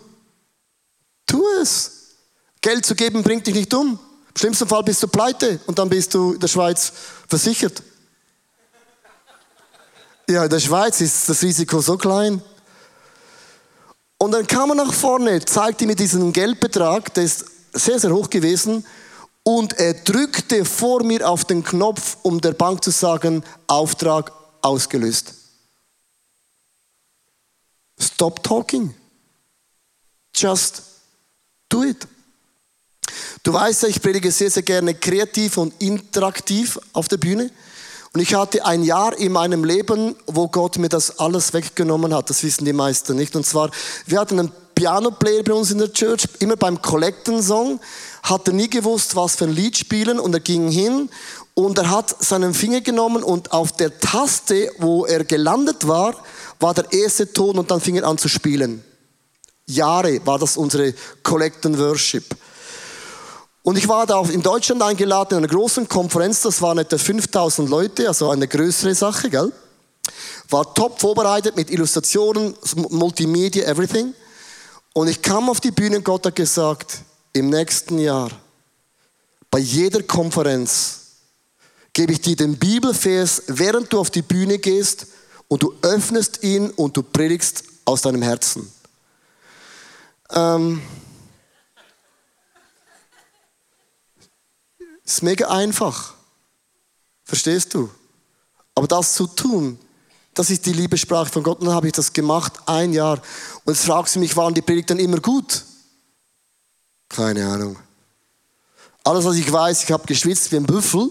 tu 1.26 1.42
es. 1.62 2.16
Geld 2.60 2.84
zu 2.84 2.94
geben 2.94 3.22
bringt 3.22 3.46
dich 3.46 3.54
nicht 3.54 3.72
um. 3.72 3.92
Im 3.92 4.36
schlimmsten 4.36 4.68
Fall 4.68 4.82
bist 4.82 5.02
du 5.02 5.08
pleite 5.08 5.58
und 5.66 5.78
dann 5.78 5.88
bist 5.88 6.12
du 6.12 6.34
in 6.34 6.40
der 6.40 6.48
Schweiz 6.48 6.92
versichert. 7.26 7.82
Ja, 10.28 10.44
in 10.44 10.50
der 10.50 10.60
Schweiz 10.60 11.00
ist 11.00 11.30
das 11.30 11.42
Risiko 11.42 11.80
so 11.80 11.96
klein. 11.96 12.42
Und 14.18 14.32
dann 14.32 14.46
kam 14.46 14.68
er 14.68 14.74
nach 14.74 14.92
vorne, 14.92 15.42
zeigte 15.46 15.86
mir 15.86 15.96
diesen 15.96 16.30
Geldbetrag, 16.34 17.14
der 17.14 17.24
ist 17.24 17.46
sehr, 17.72 17.98
sehr 17.98 18.12
hoch 18.12 18.28
gewesen, 18.28 18.84
und 19.56 19.72
er 19.80 19.94
drückte 19.94 20.64
vor 20.64 21.02
mir 21.02 21.28
auf 21.28 21.44
den 21.44 21.64
Knopf, 21.64 22.18
um 22.22 22.40
der 22.40 22.52
Bank 22.52 22.84
zu 22.84 22.92
sagen, 22.92 23.42
Auftrag 23.66 24.30
ausgelöst. 24.62 25.34
Stop 27.98 28.44
talking. 28.44 28.94
Just 30.36 30.82
do 31.68 31.82
it. 31.82 32.06
Du 33.42 33.52
weißt 33.52 33.82
ja, 33.82 33.88
ich 33.88 34.00
predige 34.00 34.30
sehr, 34.30 34.52
sehr 34.52 34.62
gerne 34.62 34.94
kreativ 34.94 35.56
und 35.56 35.74
interaktiv 35.82 36.78
auf 36.92 37.08
der 37.08 37.16
Bühne. 37.16 37.50
Und 38.12 38.20
ich 38.20 38.34
hatte 38.34 38.64
ein 38.64 38.84
Jahr 38.84 39.18
in 39.18 39.32
meinem 39.32 39.64
Leben, 39.64 40.14
wo 40.26 40.46
Gott 40.46 40.78
mir 40.78 40.88
das 40.88 41.18
alles 41.18 41.52
weggenommen 41.52 42.14
hat. 42.14 42.30
Das 42.30 42.44
wissen 42.44 42.64
die 42.64 42.72
meisten 42.72 43.16
nicht. 43.16 43.34
Und 43.34 43.46
zwar, 43.46 43.72
wir 44.06 44.20
hatten 44.20 44.38
einen 44.38 44.52
Piano-Player 44.80 45.42
bei 45.42 45.52
uns 45.52 45.70
in 45.70 45.76
der 45.76 45.92
Church, 45.92 46.26
immer 46.38 46.56
beim 46.56 46.80
Collecten-Song, 46.80 47.80
hat 48.22 48.48
er 48.48 48.54
nie 48.54 48.70
gewusst, 48.70 49.14
was 49.14 49.36
für 49.36 49.44
ein 49.44 49.52
Lied 49.52 49.76
spielen 49.76 50.18
und 50.18 50.32
er 50.32 50.40
ging 50.40 50.70
hin 50.70 51.10
und 51.52 51.76
er 51.76 51.90
hat 51.90 52.16
seinen 52.24 52.54
Finger 52.54 52.80
genommen 52.80 53.22
und 53.22 53.52
auf 53.52 53.72
der 53.72 54.00
Taste, 54.00 54.72
wo 54.78 55.04
er 55.04 55.24
gelandet 55.24 55.86
war, 55.86 56.14
war 56.60 56.72
der 56.72 56.90
erste 56.94 57.30
Ton 57.30 57.58
und 57.58 57.70
dann 57.70 57.82
fing 57.82 57.96
er 57.96 58.06
an 58.06 58.16
zu 58.16 58.26
spielen. 58.28 58.82
Jahre 59.66 60.24
war 60.24 60.38
das 60.38 60.56
unsere 60.56 60.94
Collecten 61.22 61.78
Worship. 61.78 62.34
Und 63.62 63.76
ich 63.76 63.86
war 63.86 64.06
da 64.06 64.22
in 64.22 64.42
Deutschland 64.42 64.80
eingeladen 64.82 65.36
in 65.36 65.44
einer 65.44 65.54
großen 65.54 65.86
Konferenz, 65.88 66.40
das 66.40 66.62
waren 66.62 66.78
etwa 66.78 66.96
5000 66.96 67.68
Leute, 67.68 68.08
also 68.08 68.30
eine 68.30 68.48
größere 68.48 68.94
Sache, 68.94 69.28
gell? 69.28 69.52
War 70.48 70.72
top 70.72 70.98
vorbereitet 70.98 71.54
mit 71.54 71.70
Illustrationen, 71.70 72.54
Multimedia, 72.88 73.66
everything. 73.66 74.14
Und 74.92 75.08
ich 75.08 75.22
kam 75.22 75.48
auf 75.48 75.60
die 75.60 75.70
Bühne 75.70 75.98
und 75.98 76.04
Gott 76.04 76.26
hat 76.26 76.36
gesagt, 76.36 76.98
im 77.32 77.50
nächsten 77.50 77.98
Jahr, 77.98 78.30
bei 79.50 79.58
jeder 79.58 80.02
Konferenz, 80.02 81.00
gebe 81.92 82.12
ich 82.12 82.20
dir 82.20 82.36
den 82.36 82.56
Bibelvers, 82.56 83.42
während 83.46 83.92
du 83.92 84.00
auf 84.00 84.10
die 84.10 84.22
Bühne 84.22 84.58
gehst 84.58 85.06
und 85.48 85.62
du 85.62 85.74
öffnest 85.82 86.42
ihn 86.42 86.70
und 86.70 86.96
du 86.96 87.02
predigst 87.02 87.64
aus 87.84 88.02
deinem 88.02 88.22
Herzen. 88.22 88.72
Ähm, 90.30 90.82
ist 95.04 95.22
mega 95.22 95.48
einfach. 95.48 96.14
Verstehst 97.24 97.74
du? 97.74 97.90
Aber 98.74 98.86
das 98.86 99.14
zu 99.14 99.26
tun, 99.26 99.78
das 100.34 100.50
ist 100.50 100.66
die 100.66 100.72
Liebessprache 100.72 101.30
von 101.30 101.42
Gott. 101.42 101.60
Und 101.60 101.66
dann 101.66 101.74
habe 101.74 101.88
ich 101.88 101.92
das 101.92 102.12
gemacht, 102.12 102.52
ein 102.66 102.92
Jahr. 102.92 103.20
Und 103.64 103.74
jetzt 103.74 103.84
fragst 103.84 104.14
du 104.14 104.20
mich, 104.20 104.36
waren 104.36 104.54
die 104.54 104.62
Predigten 104.62 104.98
immer 104.98 105.18
gut? 105.18 105.64
Keine 107.08 107.46
Ahnung. 107.46 107.76
Alles, 109.02 109.24
was 109.24 109.36
ich 109.36 109.50
weiß, 109.50 109.84
ich 109.84 109.92
habe 109.92 110.06
geschwitzt 110.06 110.52
wie 110.52 110.56
ein 110.56 110.66
Büffel 110.66 111.10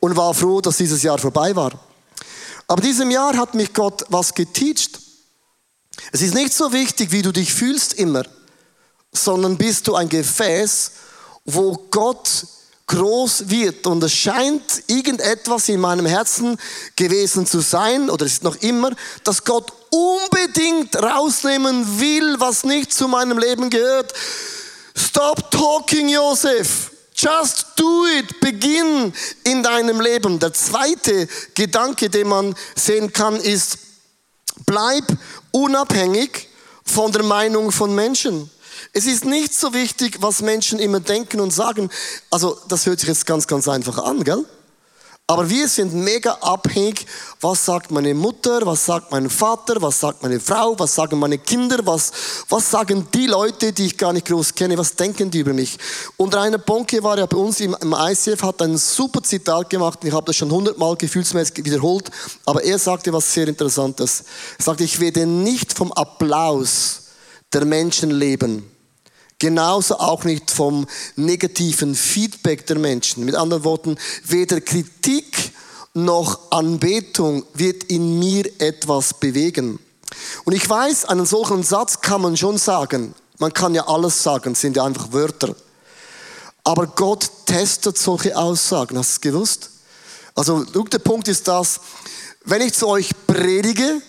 und 0.00 0.16
war 0.16 0.34
froh, 0.34 0.60
dass 0.60 0.76
dieses 0.76 1.02
Jahr 1.02 1.18
vorbei 1.18 1.54
war. 1.56 1.72
Aber 2.66 2.82
diesem 2.82 3.10
Jahr 3.10 3.36
hat 3.36 3.54
mich 3.54 3.72
Gott 3.72 4.04
was 4.08 4.34
geteacht. 4.34 5.00
Es 6.10 6.22
ist 6.22 6.34
nicht 6.34 6.52
so 6.52 6.72
wichtig, 6.72 7.12
wie 7.12 7.22
du 7.22 7.32
dich 7.32 7.52
fühlst 7.52 7.94
immer, 7.94 8.24
sondern 9.12 9.56
bist 9.56 9.86
du 9.86 9.94
ein 9.94 10.08
Gefäß, 10.08 10.92
wo 11.44 11.76
Gott 11.90 12.46
groß 12.92 13.48
wird. 13.48 13.86
Und 13.86 14.02
es 14.04 14.12
scheint 14.12 14.84
irgendetwas 14.86 15.68
in 15.68 15.80
meinem 15.80 16.06
Herzen 16.06 16.58
gewesen 16.94 17.46
zu 17.46 17.60
sein, 17.60 18.10
oder 18.10 18.26
es 18.26 18.34
ist 18.34 18.42
noch 18.44 18.56
immer, 18.56 18.90
dass 19.24 19.44
Gott 19.44 19.72
unbedingt 19.90 20.96
rausnehmen 20.96 22.00
will, 22.00 22.38
was 22.38 22.64
nicht 22.64 22.92
zu 22.92 23.08
meinem 23.08 23.38
Leben 23.38 23.70
gehört. 23.70 24.12
Stop 24.94 25.50
talking, 25.50 26.08
Josef. 26.08 26.90
Just 27.14 27.66
do 27.76 28.06
it. 28.18 28.40
Beginn 28.40 29.12
in 29.44 29.62
deinem 29.62 30.00
Leben. 30.00 30.38
Der 30.38 30.52
zweite 30.52 31.28
Gedanke, 31.54 32.10
den 32.10 32.28
man 32.28 32.54
sehen 32.74 33.12
kann, 33.12 33.36
ist, 33.36 33.78
bleib 34.66 35.04
unabhängig 35.50 36.48
von 36.84 37.12
der 37.12 37.22
Meinung 37.22 37.72
von 37.72 37.94
Menschen. 37.94 38.50
Es 38.92 39.06
ist 39.06 39.24
nicht 39.24 39.54
so 39.54 39.72
wichtig, 39.74 40.18
was 40.20 40.42
Menschen 40.42 40.78
immer 40.78 41.00
denken 41.00 41.40
und 41.40 41.52
sagen. 41.52 41.90
Also, 42.30 42.58
das 42.68 42.86
hört 42.86 43.00
sich 43.00 43.08
jetzt 43.08 43.26
ganz, 43.26 43.46
ganz 43.46 43.68
einfach 43.68 43.98
an, 43.98 44.24
gell? 44.24 44.44
Aber 45.28 45.48
wir 45.48 45.68
sind 45.68 45.94
mega 45.94 46.32
abhängig, 46.40 47.06
was 47.40 47.64
sagt 47.64 47.90
meine 47.92 48.12
Mutter, 48.12 48.66
was 48.66 48.84
sagt 48.84 49.12
mein 49.12 49.30
Vater, 49.30 49.80
was 49.80 50.00
sagt 50.00 50.22
meine 50.22 50.40
Frau, 50.40 50.78
was 50.78 50.94
sagen 50.94 51.18
meine 51.18 51.38
Kinder, 51.38 51.78
was, 51.86 52.12
was 52.48 52.70
sagen 52.70 53.06
die 53.14 53.28
Leute, 53.28 53.72
die 53.72 53.86
ich 53.86 53.96
gar 53.96 54.12
nicht 54.12 54.26
groß 54.26 54.54
kenne, 54.54 54.76
was 54.76 54.94
denken 54.94 55.30
die 55.30 55.38
über 55.38 55.54
mich. 55.54 55.78
Und 56.16 56.34
Rainer 56.34 56.58
Bonke 56.58 57.02
war 57.02 57.16
ja 57.16 57.26
bei 57.26 57.36
uns 57.36 57.60
im, 57.60 57.74
im 57.80 57.94
ICF, 57.96 58.42
hat 58.42 58.60
ein 58.62 58.76
super 58.76 59.22
Zitat 59.22 59.70
gemacht, 59.70 60.00
ich 60.02 60.12
habe 60.12 60.26
das 60.26 60.36
schon 60.36 60.50
hundertmal 60.50 60.96
gefühlsmäßig 60.96 61.64
wiederholt, 61.64 62.10
aber 62.44 62.62
er 62.64 62.78
sagte 62.78 63.12
was 63.12 63.32
sehr 63.32 63.46
Interessantes. 63.46 64.24
Er 64.58 64.64
sagte, 64.64 64.84
ich 64.84 64.98
werde 64.98 65.24
nicht 65.24 65.72
vom 65.72 65.92
Applaus 65.92 67.04
der 67.52 67.64
Menschen 67.64 68.10
leben, 68.10 68.71
Genauso 69.42 69.98
auch 69.98 70.22
nicht 70.22 70.52
vom 70.52 70.86
negativen 71.16 71.96
Feedback 71.96 72.64
der 72.68 72.78
Menschen. 72.78 73.24
Mit 73.24 73.34
anderen 73.34 73.64
Worten, 73.64 73.98
weder 74.22 74.60
Kritik 74.60 75.50
noch 75.94 76.52
Anbetung 76.52 77.42
wird 77.52 77.82
in 77.82 78.20
mir 78.20 78.44
etwas 78.60 79.14
bewegen. 79.14 79.80
Und 80.44 80.52
ich 80.52 80.70
weiß, 80.70 81.06
einen 81.06 81.26
solchen 81.26 81.64
Satz 81.64 82.00
kann 82.00 82.20
man 82.20 82.36
schon 82.36 82.56
sagen. 82.56 83.16
Man 83.38 83.52
kann 83.52 83.74
ja 83.74 83.88
alles 83.88 84.22
sagen, 84.22 84.54
sind 84.54 84.76
ja 84.76 84.84
einfach 84.84 85.12
Wörter. 85.12 85.56
Aber 86.62 86.86
Gott 86.86 87.28
testet 87.44 87.98
solche 87.98 88.36
Aussagen. 88.36 88.96
Hast 88.96 89.10
du 89.10 89.14
es 89.14 89.20
gewusst? 89.22 89.70
Also, 90.36 90.62
der 90.62 91.00
Punkt 91.00 91.26
ist 91.26 91.48
das, 91.48 91.80
wenn 92.44 92.62
ich 92.62 92.74
zu 92.74 92.86
euch 92.86 93.10
predige, 93.26 94.00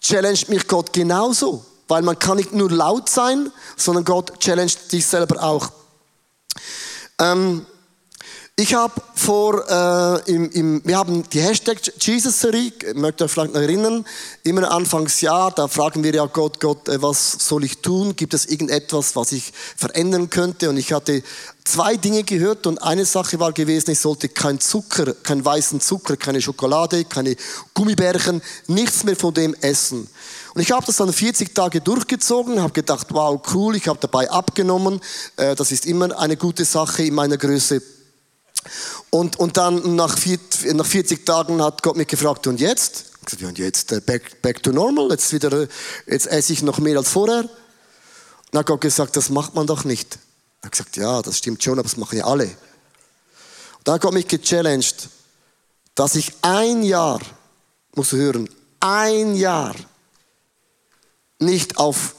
challenge 0.00 0.46
mich 0.48 0.66
Gott 0.66 0.94
genauso. 0.94 1.62
Weil 1.90 2.02
man 2.02 2.16
kann 2.16 2.36
nicht 2.36 2.52
nur 2.52 2.70
laut 2.70 3.08
sein, 3.08 3.50
sondern 3.76 4.04
Gott 4.04 4.38
challenged 4.38 4.92
dich 4.92 5.04
selber 5.04 5.42
auch. 5.42 5.70
Ähm, 7.18 7.66
ich 8.54 8.74
habe 8.74 8.92
vor, 9.14 9.64
äh, 9.68 10.30
im, 10.30 10.50
im, 10.50 10.82
wir 10.84 10.98
haben 10.98 11.24
die 11.30 11.40
Hashtag 11.40 11.78
Jesus-Serie, 11.98 12.72
ihr 12.94 13.04
euch 13.04 13.30
vielleicht 13.30 13.54
noch 13.54 13.60
erinnern, 13.60 14.04
immer 14.42 14.70
Anfangsjahr, 14.70 15.50
da 15.50 15.66
fragen 15.66 16.04
wir 16.04 16.14
ja 16.14 16.26
Gott, 16.26 16.60
Gott, 16.60 16.86
äh, 16.88 17.00
was 17.00 17.32
soll 17.40 17.64
ich 17.64 17.78
tun? 17.78 18.14
Gibt 18.14 18.34
es 18.34 18.44
irgendetwas, 18.44 19.16
was 19.16 19.32
ich 19.32 19.50
verändern 19.76 20.28
könnte? 20.28 20.68
Und 20.68 20.76
ich 20.76 20.92
hatte 20.92 21.22
zwei 21.64 21.96
Dinge 21.96 22.22
gehört 22.22 22.66
und 22.66 22.82
eine 22.82 23.06
Sache 23.06 23.40
war 23.40 23.52
gewesen, 23.52 23.92
ich 23.92 23.98
sollte 23.98 24.28
kein 24.28 24.60
Zucker, 24.60 25.14
keinen 25.14 25.42
weißen 25.42 25.80
Zucker, 25.80 26.18
keine 26.18 26.42
Schokolade, 26.42 27.04
keine 27.06 27.36
Gummibärchen, 27.72 28.42
nichts 28.66 29.04
mehr 29.04 29.16
von 29.16 29.32
dem 29.32 29.54
essen. 29.54 30.06
Und 30.54 30.62
ich 30.62 30.72
habe 30.72 30.84
das 30.84 30.96
dann 30.96 31.12
40 31.12 31.54
Tage 31.54 31.80
durchgezogen, 31.80 32.60
habe 32.60 32.72
gedacht, 32.72 33.08
wow, 33.10 33.40
cool, 33.54 33.76
ich 33.76 33.86
habe 33.86 33.98
dabei 34.00 34.30
abgenommen. 34.30 35.00
Äh, 35.36 35.54
das 35.54 35.70
ist 35.70 35.86
immer 35.86 36.18
eine 36.18 36.36
gute 36.36 36.64
Sache 36.64 37.04
in 37.04 37.14
meiner 37.14 37.36
Größe. 37.36 37.80
Und, 39.10 39.38
und 39.38 39.56
dann 39.56 39.96
nach, 39.96 40.18
vier, 40.18 40.38
nach 40.74 40.86
40 40.86 41.24
Tagen 41.24 41.62
hat 41.62 41.82
Gott 41.82 41.96
mich 41.96 42.08
gefragt, 42.08 42.46
und 42.46 42.60
jetzt? 42.60 43.04
Ich 43.32 43.44
und 43.44 43.58
jetzt 43.58 43.92
äh, 43.92 44.00
back, 44.00 44.42
back 44.42 44.62
to 44.62 44.72
normal, 44.72 45.08
jetzt, 45.10 45.32
wieder, 45.32 45.52
äh, 45.52 45.68
jetzt 46.06 46.26
esse 46.26 46.52
ich 46.52 46.62
noch 46.62 46.78
mehr 46.78 46.98
als 46.98 47.10
vorher. 47.10 47.42
Und 47.42 47.50
dann 48.50 48.60
hat 48.60 48.66
Gott 48.66 48.80
gesagt, 48.80 49.16
das 49.16 49.30
macht 49.30 49.54
man 49.54 49.66
doch 49.66 49.84
nicht. 49.84 50.18
Er 50.62 50.66
hat 50.66 50.72
gesagt, 50.72 50.96
ja, 50.96 51.22
das 51.22 51.38
stimmt 51.38 51.62
schon, 51.62 51.74
aber 51.74 51.84
das 51.88 51.96
machen 51.96 52.18
ja 52.18 52.24
alle. 52.24 52.44
Und 52.44 52.52
dann 53.84 53.94
hat 53.94 54.02
Gott 54.02 54.12
mich 54.12 54.26
gechallenged, 54.26 55.08
dass 55.94 56.16
ich 56.16 56.32
ein 56.42 56.82
Jahr, 56.82 57.20
muss 57.94 58.12
hören, 58.12 58.48
ein 58.80 59.36
Jahr 59.36 59.74
nicht 61.40 61.78
auf, 61.78 62.14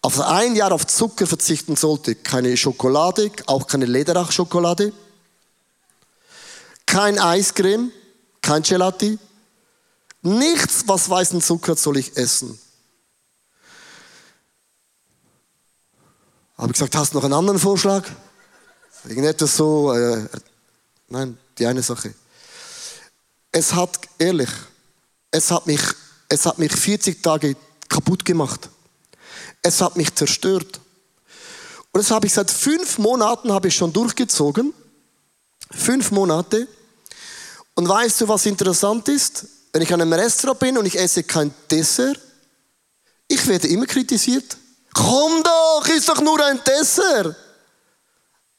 auf 0.00 0.20
ein 0.20 0.56
Jahr 0.56 0.72
auf 0.72 0.86
Zucker 0.86 1.26
verzichten 1.26 1.76
sollte. 1.76 2.14
Keine 2.14 2.56
Schokolade, 2.56 3.30
auch 3.46 3.66
keine 3.66 3.86
Lederach-Schokolade, 3.86 4.92
kein 6.86 7.18
Eiscreme, 7.18 7.90
kein 8.40 8.62
Gelati, 8.62 9.18
nichts, 10.22 10.84
was 10.86 11.08
weißen 11.08 11.40
Zucker 11.40 11.76
soll 11.76 11.98
ich 11.98 12.16
essen. 12.16 12.58
Habe 16.56 16.68
ich 16.68 16.74
gesagt, 16.74 16.94
hast 16.94 17.12
du 17.12 17.18
noch 17.18 17.24
einen 17.24 17.32
anderen 17.32 17.58
Vorschlag? 17.58 18.08
Irgendetwas 19.04 19.56
so, 19.56 19.92
äh, 19.92 20.28
nein, 21.08 21.36
die 21.58 21.66
eine 21.66 21.82
Sache. 21.82 22.14
Es 23.50 23.74
hat, 23.74 23.98
ehrlich, 24.18 24.50
es 25.32 25.50
hat 25.50 25.66
mich, 25.66 25.80
es 26.28 26.46
hat 26.46 26.58
mich 26.58 26.72
40 26.72 27.22
Tage 27.22 27.56
kaputt 27.92 28.24
gemacht. 28.24 28.68
Es 29.62 29.80
hat 29.80 29.96
mich 29.96 30.12
zerstört. 30.14 30.80
Und 31.92 32.00
das 32.02 32.10
habe 32.10 32.26
ich 32.26 32.32
seit 32.32 32.50
fünf 32.50 32.98
Monaten 32.98 33.52
habe 33.52 33.68
ich 33.68 33.76
schon 33.76 33.92
durchgezogen. 33.92 34.72
Fünf 35.70 36.10
Monate. 36.10 36.66
Und 37.74 37.88
weißt 37.88 38.22
du, 38.22 38.28
was 38.28 38.46
interessant 38.46 39.08
ist? 39.08 39.46
Wenn 39.72 39.82
ich 39.82 39.92
an 39.92 40.00
einem 40.00 40.12
Restaurant 40.12 40.58
bin 40.58 40.76
und 40.76 40.86
ich 40.86 40.98
esse 40.98 41.22
kein 41.22 41.54
Dessert, 41.70 42.18
ich 43.28 43.46
werde 43.46 43.68
immer 43.68 43.86
kritisiert. 43.86 44.56
Komm 44.92 45.42
doch, 45.42 45.86
ist 45.88 46.08
doch 46.08 46.20
nur 46.20 46.44
ein 46.44 46.60
Dessert. 46.64 47.36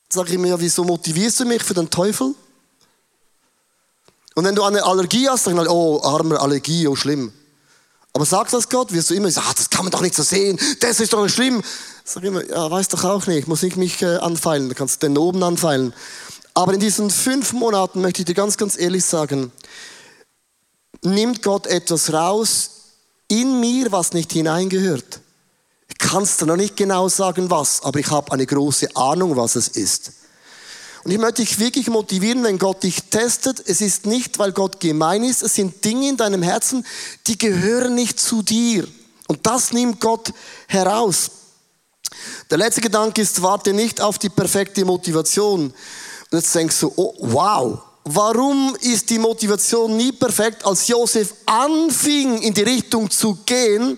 Sag 0.10 0.30
ich 0.30 0.38
mir, 0.38 0.60
wieso 0.60 0.84
motivierst 0.84 1.40
du 1.40 1.46
mich 1.46 1.64
für 1.64 1.74
den 1.74 1.90
Teufel? 1.90 2.34
Und 4.36 4.46
wenn 4.46 4.56
du 4.56 4.64
eine 4.64 4.84
Allergie 4.84 5.28
hast, 5.30 5.48
dann 5.48 5.68
oh, 5.68 6.02
armer 6.04 6.42
Allergie, 6.42 6.88
oh 6.88 6.96
schlimm. 6.96 7.32
Aber 8.14 8.26
sagst 8.26 8.54
das 8.54 8.70
Gott, 8.70 8.94
wirst 8.94 9.10
du 9.10 9.16
immer 9.16 9.32
sagen, 9.32 9.48
ah, 9.50 9.54
das 9.56 9.72
kann 9.72 9.86
man 9.86 9.92
doch 9.92 10.02
nicht 10.02 10.14
so 10.14 10.22
sehen, 10.22 10.60
das 10.80 11.00
ist 11.00 11.14
doch 11.14 11.24
nicht 11.24 11.34
schlimm. 11.34 11.64
Sag 12.06 12.24
immer, 12.24 12.48
ja, 12.48 12.70
weiß 12.70 12.90
doch 12.90 13.04
auch 13.04 13.26
nicht, 13.26 13.40
ich 13.40 13.48
muss 13.48 13.64
nicht 13.64 13.76
mich 13.76 14.02
äh, 14.04 14.18
anfeilen, 14.18 14.70
du 14.70 14.76
kannst 14.76 15.02
den 15.02 15.18
oben 15.18 15.42
anfeilen. 15.42 15.94
Aber 16.54 16.74
in 16.74 16.80
diesen 16.80 17.10
fünf 17.10 17.54
Monaten 17.54 18.02
möchte 18.02 18.22
ich 18.22 18.26
dir 18.26 18.36
ganz, 18.36 18.58
ganz 18.58 18.78
ehrlich 18.78 19.04
sagen, 19.04 19.52
nimmt 21.02 21.42
Gott 21.42 21.66
etwas 21.66 22.14
raus 22.14 22.70
in 23.28 23.60
mir, 23.60 23.92
was 23.92 24.14
nicht 24.14 24.32
hineingehört. 24.32 25.22
Ich 25.88 25.98
kann 25.98 26.24
es 26.24 26.38
dir 26.38 26.46
noch 26.46 26.56
nicht 26.56 26.78
genau 26.78 27.10
sagen, 27.10 27.50
was, 27.50 27.82
aber 27.82 28.00
ich 28.00 28.12
habe 28.12 28.32
eine 28.32 28.46
große 28.46 28.96
Ahnung, 28.96 29.36
was 29.36 29.56
es 29.56 29.70
ist. 29.70 30.12
Und 31.04 31.12
ich 31.12 31.18
möchte 31.18 31.42
dich 31.42 31.60
wirklich 31.60 31.88
motivieren, 31.88 32.44
wenn 32.44 32.58
Gott 32.58 32.84
dich 32.84 33.04
testet. 33.10 33.62
Es 33.66 33.82
ist 33.82 34.06
nicht, 34.06 34.40
weil 34.40 34.54
Gott 34.54 34.80
gemein 34.80 35.24
ist. 35.24 35.44
Es 35.44 35.56
sind 35.56 35.84
Dinge 35.84 36.10
in 36.10 36.18
deinem 36.18 36.42
Herzen, 36.42 36.86
die 37.28 37.38
gehören 37.38 37.96
nicht 37.96 38.20
zu 38.20 38.42
dir. 38.42 38.88
Und 39.28 39.46
das 39.46 39.74
nimmt 39.74 40.00
Gott 40.00 40.34
heraus. 40.68 41.32
Der 42.50 42.58
letzte 42.58 42.82
Gedanke 42.82 43.22
ist, 43.22 43.42
warte 43.42 43.74
nicht 43.74 44.00
auf 44.00 44.18
die 44.18 44.30
perfekte 44.30 44.86
Motivation. 44.86 45.74
Und 46.32 46.38
jetzt 46.38 46.56
denkst 46.56 46.80
du, 46.80 46.94
oh, 46.96 47.14
wow, 47.20 47.80
warum 48.06 48.76
ist 48.82 49.10
die 49.10 49.20
Motivation 49.20 49.98
nie 49.98 50.12
perfekt? 50.12 50.66
Als 50.66 50.88
Josef 50.88 51.34
anfing, 51.46 52.42
in 52.42 52.54
die 52.54 52.64
Richtung 52.64 53.10
zu 53.10 53.40
gehen, 53.46 53.98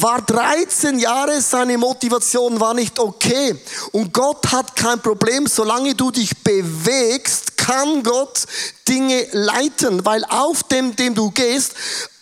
war 0.00 0.22
13 0.22 0.98
Jahre, 0.98 1.40
seine 1.40 1.78
Motivation 1.78 2.60
war 2.60 2.74
nicht 2.74 2.98
okay. 2.98 3.58
Und 3.92 4.12
Gott 4.12 4.50
hat 4.52 4.76
kein 4.76 5.00
Problem, 5.00 5.46
solange 5.46 5.94
du 5.94 6.10
dich 6.10 6.36
bewegst, 6.42 7.56
kann 7.56 8.02
Gott 8.02 8.44
Dinge 8.86 9.26
leiten, 9.32 10.04
weil 10.04 10.24
auf 10.24 10.62
dem, 10.64 10.94
dem 10.94 11.14
du 11.14 11.30
gehst, 11.30 11.74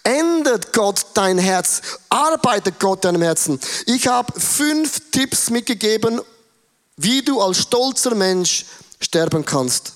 ändert 0.02 0.72
Gott 0.72 1.06
dein 1.14 1.38
Herz, 1.38 1.82
arbeitet 2.08 2.78
Gott 2.78 3.04
deinem 3.04 3.22
Herzen. 3.22 3.60
Ich 3.86 4.06
habe 4.06 4.38
fünf 4.40 5.10
Tipps 5.10 5.50
mitgegeben, 5.50 6.20
wie 6.96 7.22
du 7.22 7.40
als 7.40 7.58
stolzer 7.58 8.14
Mensch 8.14 8.64
sterben 9.00 9.44
kannst. 9.44 9.92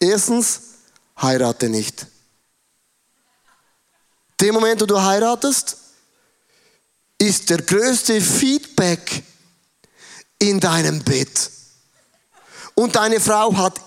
Erstens, 0.00 0.60
heirate 1.20 1.68
nicht. 1.68 2.06
Dem 4.40 4.54
Moment, 4.54 4.80
wo 4.80 4.86
du 4.86 5.00
heiratest, 5.00 5.76
ist 7.22 7.50
der 7.50 7.62
größte 7.62 8.20
Feedback 8.20 9.22
in 10.38 10.58
deinem 10.58 11.02
Bett. 11.04 11.50
Und 12.74 12.96
deine 12.96 13.20
Frau 13.20 13.56
hat 13.56 13.80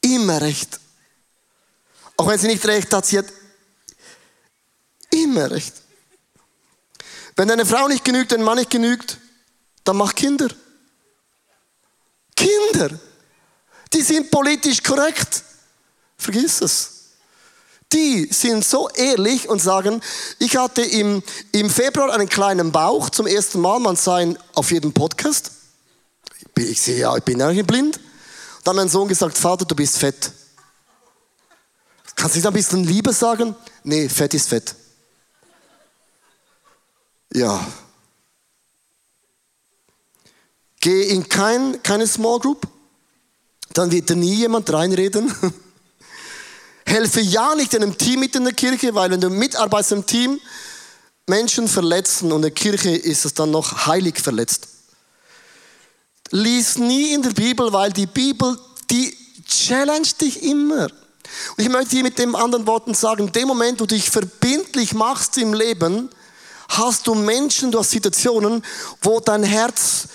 immer 0.00 0.40
recht. 0.40 0.78
Auch 2.16 2.28
wenn 2.28 2.38
sie 2.38 2.46
nicht 2.46 2.64
recht 2.66 2.92
hat, 2.92 3.04
sie 3.04 3.18
hat 3.18 3.26
immer 5.10 5.50
recht. 5.50 5.74
Wenn 7.34 7.48
deine 7.48 7.66
Frau 7.66 7.88
nicht 7.88 8.04
genügt, 8.04 8.32
dein 8.32 8.42
Mann 8.42 8.58
nicht 8.58 8.70
genügt, 8.70 9.18
dann 9.82 9.96
mach 9.96 10.14
Kinder. 10.14 10.48
Kinder, 12.36 12.98
die 13.92 14.02
sind 14.02 14.30
politisch 14.30 14.82
korrekt. 14.82 15.42
Vergiss 16.16 16.60
es. 16.60 16.95
Die 17.92 18.26
sind 18.32 18.64
so 18.64 18.88
ehrlich 18.90 19.48
und 19.48 19.60
sagen, 19.60 20.02
ich 20.38 20.56
hatte 20.56 20.82
im, 20.82 21.22
im 21.52 21.70
Februar 21.70 22.12
einen 22.12 22.28
kleinen 22.28 22.72
Bauch 22.72 23.10
zum 23.10 23.26
ersten 23.26 23.60
Mal, 23.60 23.78
man 23.78 23.96
ihn 24.20 24.38
auf 24.54 24.72
jedem 24.72 24.92
Podcast. 24.92 25.52
Ich 26.56 26.80
sehe 26.80 26.98
ja, 26.98 27.16
ich 27.16 27.22
bin 27.22 27.38
ja 27.38 27.52
nicht 27.52 27.66
blind. 27.66 28.00
Dann 28.64 28.76
hat 28.76 28.82
mein 28.82 28.88
Sohn 28.88 29.06
gesagt, 29.06 29.38
Vater, 29.38 29.64
du 29.64 29.76
bist 29.76 29.98
fett. 29.98 30.32
Kannst 32.16 32.34
du 32.34 32.38
nicht 32.38 32.46
ein 32.46 32.52
bisschen 32.52 32.82
Liebe 32.82 33.12
sagen? 33.12 33.54
Nee, 33.84 34.08
Fett 34.08 34.34
ist 34.34 34.48
Fett. 34.48 34.74
Ja. 37.32 37.64
Geh 40.80 41.02
in 41.10 41.28
kein, 41.28 41.82
keine 41.82 42.06
Small 42.06 42.40
Group, 42.40 42.66
dann 43.72 43.90
wird 43.90 44.08
da 44.08 44.14
nie 44.14 44.34
jemand 44.34 44.72
reinreden. 44.72 45.32
Helfe 46.86 47.20
ja 47.20 47.54
nicht 47.54 47.74
in 47.74 47.82
einem 47.82 47.98
Team 47.98 48.20
mit 48.20 48.34
in 48.36 48.44
der 48.44 48.52
Kirche, 48.52 48.94
weil 48.94 49.10
wenn 49.10 49.20
du 49.20 49.28
mitarbeitest 49.28 49.92
im 49.92 50.06
Team, 50.06 50.40
Menschen 51.26 51.66
verletzen 51.66 52.30
und 52.30 52.38
in 52.38 52.42
der 52.42 52.50
Kirche 52.52 52.90
ist 52.90 53.24
es 53.24 53.34
dann 53.34 53.50
noch 53.50 53.86
heilig 53.86 54.20
verletzt. 54.20 54.68
Lies 56.30 56.78
nie 56.78 57.12
in 57.12 57.22
der 57.22 57.30
Bibel, 57.30 57.72
weil 57.72 57.92
die 57.92 58.06
Bibel, 58.06 58.56
die 58.90 59.16
challenge 59.46 60.08
dich 60.20 60.42
immer. 60.42 60.84
Und 61.56 61.64
ich 61.64 61.68
möchte 61.68 61.90
hier 61.90 62.04
mit 62.04 62.18
den 62.18 62.34
anderen 62.34 62.66
Worten 62.66 62.94
sagen, 62.94 63.26
in 63.26 63.32
dem 63.32 63.48
Moment, 63.48 63.80
wo 63.80 63.86
du 63.86 63.94
dich 63.94 64.10
verbindlich 64.10 64.94
machst 64.94 65.36
im 65.38 65.54
Leben, 65.54 66.08
hast 66.68 67.06
du 67.06 67.14
Menschen, 67.14 67.72
du 67.72 67.80
hast 67.80 67.90
Situationen, 67.90 68.64
wo 69.02 69.18
dein 69.20 69.42
Herz 69.42 70.08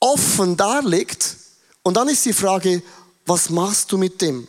offen 0.00 0.56
darlegt. 0.56 1.36
Und 1.82 1.96
dann 1.96 2.08
ist 2.08 2.24
die 2.24 2.32
Frage, 2.32 2.82
was 3.24 3.50
machst 3.50 3.92
du 3.92 3.98
mit 3.98 4.20
dem? 4.20 4.46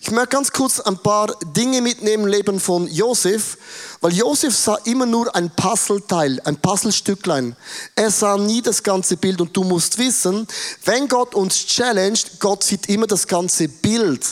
Ich 0.00 0.10
möchte 0.10 0.28
ganz 0.28 0.52
kurz 0.52 0.80
ein 0.80 0.98
paar 0.98 1.34
Dinge 1.56 1.80
mitnehmen 1.80 2.24
im 2.24 2.28
Leben 2.28 2.60
von 2.60 2.88
Josef, 2.88 3.56
weil 4.00 4.12
Josef 4.12 4.56
sah 4.56 4.76
immer 4.84 5.06
nur 5.06 5.34
ein 5.34 5.50
Puzzleteil, 5.50 6.40
ein 6.44 6.56
Puzzlestücklein. 6.56 7.56
Er 7.94 8.10
sah 8.10 8.36
nie 8.36 8.62
das 8.62 8.82
ganze 8.82 9.16
Bild 9.16 9.40
und 9.40 9.56
du 9.56 9.64
musst 9.64 9.98
wissen, 9.98 10.46
wenn 10.84 11.08
Gott 11.08 11.34
uns 11.34 11.66
challenged, 11.66 12.40
Gott 12.40 12.64
sieht 12.64 12.88
immer 12.88 13.06
das 13.06 13.26
ganze 13.26 13.68
Bild. 13.68 14.26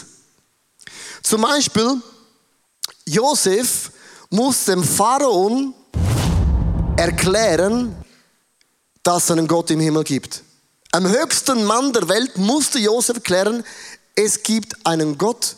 Zum 1.23 1.43
Beispiel, 1.43 2.01
Josef 3.07 3.91
muss 4.31 4.65
dem 4.65 4.85
Pharaon 4.85 5.75
erklären, 6.97 7.95
dass 9.03 9.25
es 9.25 9.31
einen 9.31 9.49
Gott 9.49 9.71
im 9.71 9.81
Himmel 9.81 10.05
gibt. 10.05 10.43
Am 10.93 11.09
höchsten 11.09 11.65
Mann 11.65 11.93
der 11.93 12.09
Welt 12.09 12.37
musste 12.37 12.81
Josef 12.81 13.17
erklären, 13.17 13.65
es 14.15 14.43
gibt 14.43 14.87
einen 14.87 15.17
Gott. 15.17 15.57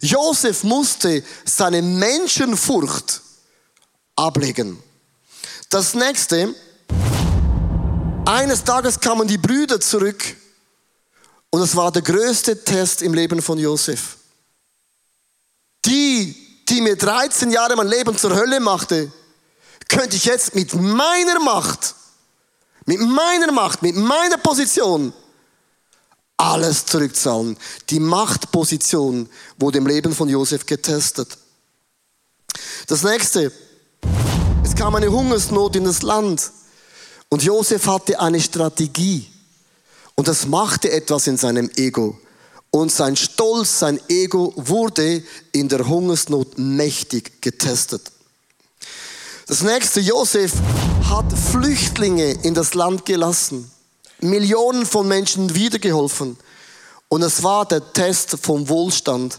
Josef 0.00 0.64
musste 0.64 1.22
seine 1.44 1.80
Menschenfurcht 1.82 3.20
ablegen. 4.16 4.82
Das 5.70 5.94
nächste, 5.94 6.54
eines 8.26 8.64
Tages 8.64 9.00
kamen 9.00 9.26
die 9.26 9.38
Brüder 9.38 9.80
zurück 9.80 10.22
und 11.50 11.62
es 11.62 11.74
war 11.74 11.90
der 11.92 12.02
größte 12.02 12.64
Test 12.64 13.02
im 13.02 13.14
Leben 13.14 13.40
von 13.40 13.58
Josef. 13.58 14.16
Die, 15.84 16.34
die 16.68 16.80
mir 16.80 16.96
13 16.96 17.50
Jahre 17.50 17.76
mein 17.76 17.88
Leben 17.88 18.16
zur 18.16 18.34
Hölle 18.34 18.60
machte, 18.60 19.12
könnte 19.88 20.16
ich 20.16 20.24
jetzt 20.24 20.54
mit 20.54 20.74
meiner 20.74 21.40
Macht, 21.40 21.94
mit 22.86 23.00
meiner 23.00 23.52
Macht, 23.52 23.82
mit 23.82 23.96
meiner 23.96 24.38
Position 24.38 25.12
alles 26.36 26.86
zurückzahlen. 26.86 27.56
Die 27.90 28.00
Machtposition 28.00 29.28
wurde 29.58 29.78
im 29.78 29.86
Leben 29.86 30.14
von 30.14 30.28
Josef 30.28 30.66
getestet. 30.66 31.38
Das 32.86 33.02
nächste, 33.02 33.52
es 34.62 34.74
kam 34.74 34.94
eine 34.94 35.10
Hungersnot 35.10 35.76
in 35.76 35.84
das 35.84 36.02
Land 36.02 36.50
und 37.28 37.42
Josef 37.42 37.86
hatte 37.86 38.20
eine 38.20 38.40
Strategie 38.40 39.26
und 40.14 40.28
das 40.28 40.46
machte 40.46 40.90
etwas 40.90 41.26
in 41.26 41.36
seinem 41.36 41.70
Ego. 41.76 42.18
Und 42.70 42.90
sein 42.90 43.14
Stolz, 43.14 43.78
sein 43.78 44.00
Ego 44.08 44.52
wurde 44.56 45.22
in 45.52 45.68
der 45.68 45.86
Hungersnot 45.86 46.58
mächtig 46.58 47.40
getestet. 47.40 48.10
Das 49.46 49.62
nächste, 49.62 50.00
Josef 50.00 50.52
hat 51.08 51.26
Flüchtlinge 51.32 52.32
in 52.42 52.54
das 52.54 52.74
Land 52.74 53.04
gelassen. 53.04 53.70
Millionen 54.30 54.86
von 54.86 55.06
Menschen 55.08 55.54
wiedergeholfen. 55.54 56.36
Und 57.08 57.22
es 57.22 57.42
war 57.42 57.66
der 57.66 57.92
Test 57.92 58.36
vom 58.42 58.68
Wohlstand. 58.68 59.38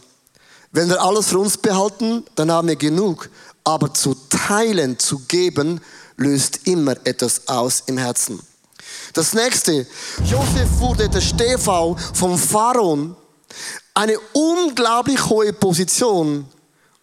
Wenn 0.71 0.89
wir 0.89 1.01
alles 1.01 1.29
für 1.29 1.39
uns 1.39 1.57
behalten, 1.57 2.23
dann 2.35 2.51
haben 2.51 2.67
wir 2.67 2.75
genug. 2.75 3.29
Aber 3.63 3.93
zu 3.93 4.15
teilen, 4.29 4.99
zu 4.99 5.19
geben, 5.27 5.81
löst 6.17 6.67
immer 6.67 6.95
etwas 7.05 7.47
aus 7.47 7.83
im 7.87 7.97
Herzen. 7.97 8.39
Das 9.13 9.33
nächste, 9.33 9.87
Josef 10.23 10.79
wurde 10.79 11.09
der 11.09 11.21
Stehfau 11.21 11.97
vom 12.13 12.37
Pharaon, 12.37 13.15
eine 13.93 14.17
unglaublich 14.33 15.25
hohe 15.29 15.53
Position 15.53 16.45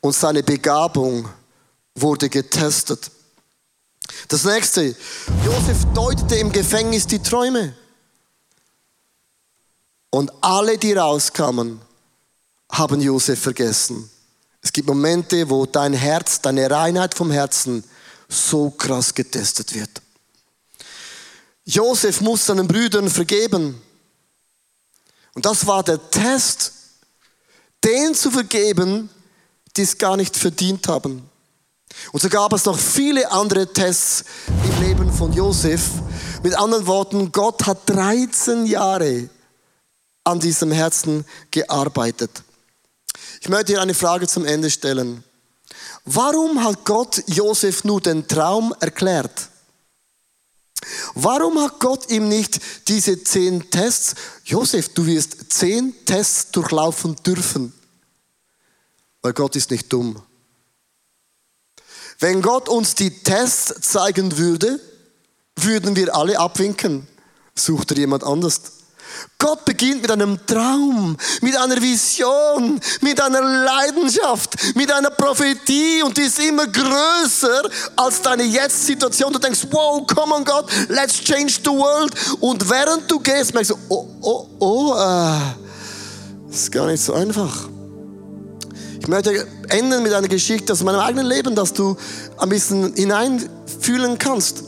und 0.01 0.15
seine 0.15 0.43
Begabung 0.43 1.29
wurde 1.95 2.29
getestet. 2.29 3.11
Das 4.29 4.45
nächste, 4.45 4.95
Josef 5.45 5.85
deutete 5.95 6.37
im 6.37 6.53
Gefängnis 6.53 7.07
die 7.07 7.19
Träume. 7.19 7.75
Und 10.11 10.33
alle, 10.43 10.79
die 10.79 10.93
rauskamen, 10.93 11.81
haben 12.71 13.01
Josef 13.01 13.41
vergessen. 13.41 14.11
Es 14.61 14.73
gibt 14.73 14.89
Momente, 14.89 15.49
wo 15.51 15.67
dein 15.67 15.93
Herz, 15.93 16.41
deine 16.41 16.71
Reinheit 16.71 17.15
vom 17.15 17.31
Herzen 17.31 17.83
so 18.29 18.71
krass 18.71 19.15
getestet 19.15 19.75
wird. 19.75 20.03
Josef 21.65 22.21
muss 22.21 22.47
seinen 22.47 22.67
Brüdern 22.67 23.09
vergeben. 23.09 23.81
Und 25.35 25.47
das 25.47 25.67
war 25.67 25.83
der 25.83 26.11
Test, 26.11 26.73
den 27.85 28.15
zu 28.15 28.31
vergeben, 28.31 29.09
die 29.77 29.83
es 29.83 29.97
gar 29.97 30.17
nicht 30.17 30.37
verdient 30.37 30.87
haben. 30.89 31.29
Und 32.13 32.21
so 32.21 32.29
gab 32.29 32.53
es 32.53 32.65
noch 32.65 32.79
viele 32.79 33.31
andere 33.31 33.73
Tests 33.73 34.25
im 34.49 34.83
Leben 34.87 35.13
von 35.13 35.33
Josef. 35.33 35.83
Mit 36.43 36.55
anderen 36.55 36.87
Worten, 36.87 37.33
Gott 37.33 37.67
hat 37.67 37.89
13 37.89 38.67
Jahre 38.67 39.29
an 40.25 40.41
diesem 40.41 40.71
Herzen 40.73 41.25
gearbeitet. 41.51 42.43
Ich 43.41 43.49
möchte 43.49 43.73
hier 43.73 43.83
eine 43.83 43.95
Frage 43.95 44.27
zum 44.27 44.45
Ende 44.45 44.71
stellen. 44.71 45.25
Warum 46.05 46.63
hat 46.63 46.85
Gott 46.85 47.23
Josef 47.27 47.85
nur 47.85 48.01
den 48.01 48.27
Traum 48.27 48.75
erklärt? 48.81 49.49
Warum 51.15 51.61
hat 51.61 51.79
Gott 51.79 52.11
ihm 52.11 52.29
nicht 52.29 52.61
diese 52.89 53.23
zehn 53.23 53.71
Tests, 53.71 54.15
Josef, 54.45 54.89
du 54.95 55.07
wirst 55.07 55.53
zehn 55.53 55.95
Tests 56.05 56.51
durchlaufen 56.51 57.17
dürfen? 57.25 57.73
Weil 59.21 59.33
Gott 59.33 59.55
ist 59.55 59.71
nicht 59.71 59.93
dumm. 59.93 60.21
Wenn 62.23 62.41
Gott 62.41 62.69
uns 62.69 62.95
die 62.95 63.11
Tests 63.11 63.81
zeigen 63.81 64.39
würde, 64.39 64.79
würden 65.57 65.97
wir 65.97 66.15
alle 66.15 66.39
abwinken. 66.39 67.09
Sucht 67.53 67.91
er 67.91 67.97
jemand 67.99 68.23
anders? 68.23 68.61
Gott 69.39 69.65
beginnt 69.65 70.03
mit 70.03 70.11
einem 70.13 70.39
Traum, 70.47 71.17
mit 71.41 71.57
einer 71.57 71.83
Vision, 71.83 72.81
mit 73.01 73.21
einer 73.21 73.43
Leidenschaft, 73.43 74.77
mit 74.77 74.93
einer 74.93 75.11
Prophetie 75.11 76.01
und 76.05 76.17
die 76.17 76.23
ist 76.23 76.39
immer 76.39 76.69
größer 76.69 77.69
als 77.97 78.23
deine 78.23 78.45
Jetzt-Situation. 78.45 79.33
Du 79.33 79.41
denkst, 79.41 79.67
wow, 79.73 80.07
come 80.07 80.33
on 80.33 80.45
Gott, 80.45 80.71
let's 80.91 81.19
change 81.19 81.55
the 81.65 81.71
world. 81.71 82.15
Und 82.39 82.71
während 82.71 83.11
du 83.11 83.19
gehst, 83.19 83.53
merkst 83.53 83.73
du, 83.73 83.79
oh, 83.89 84.07
oh, 84.21 84.47
oh, 84.61 84.95
äh, 84.95 86.55
ist 86.55 86.71
gar 86.71 86.87
nicht 86.87 87.03
so 87.03 87.15
einfach. 87.15 87.72
Ich 89.03 89.09
möchte 89.09 89.49
enden 89.69 90.05
mit 90.05 90.13
einer 90.13 90.29
Geschichte 90.29 90.73
aus 90.73 90.85
meinem 90.85 91.01
eigenen 91.01 91.27
Leben, 91.27 91.57
dass 91.57 91.73
du 91.73 91.97
ein 92.39 92.49
bisschen 92.49 92.95
hineinfühlen 92.95 94.17
kannst. 94.17 94.63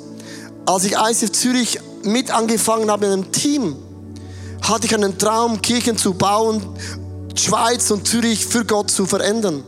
Als 0.67 0.83
ich 0.83 0.97
ICF 0.97 1.31
Zürich 1.31 1.79
mit 2.03 2.33
angefangen 2.35 2.91
habe 2.91 3.07
in 3.07 3.13
einem 3.13 3.31
Team, 3.31 3.77
hatte 4.61 4.87
ich 4.87 4.95
einen 4.95 5.17
Traum, 5.19 5.63
Kirchen 5.63 5.97
zu 5.97 6.15
bauen, 6.15 6.61
Schweiz 7.37 7.93
und 7.93 8.09
Zürich 8.09 8.45
für 8.45 8.65
Gott 8.65 8.91
zu 8.91 9.07
verändern. 9.07 9.63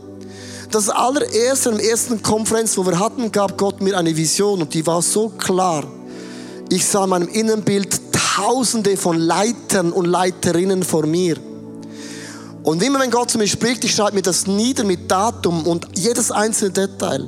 Das 0.69 0.89
allererste, 0.89 1.71
der 1.71 1.89
ersten 1.89 2.21
Konferenz, 2.21 2.77
wo 2.77 2.85
wir 2.85 2.99
hatten, 2.99 3.31
gab 3.31 3.57
Gott 3.57 3.79
mir 3.79 3.97
eine 3.97 4.17
Vision 4.17 4.63
und 4.63 4.73
die 4.73 4.85
war 4.85 5.01
so 5.01 5.29
klar. 5.29 5.85
Ich 6.69 6.85
sah 6.85 7.05
in 7.05 7.11
meinem 7.11 7.29
Innenbild 7.29 8.01
Tausende 8.11 8.97
von 8.97 9.17
Leitern 9.17 9.93
und 9.93 10.07
Leiterinnen 10.07 10.83
vor 10.83 11.05
mir. 11.05 11.37
Und 12.67 12.83
immer 12.83 12.99
wenn 12.99 13.11
Gott 13.11 13.31
zu 13.31 13.37
mir 13.37 13.47
spricht, 13.47 13.85
ich 13.85 13.95
schreibe 13.95 14.15
mir 14.15 14.21
das 14.21 14.45
nieder 14.45 14.83
mit 14.83 15.09
Datum 15.09 15.65
und 15.65 15.87
jedes 15.95 16.31
einzelne 16.31 16.71
Detail. 16.71 17.25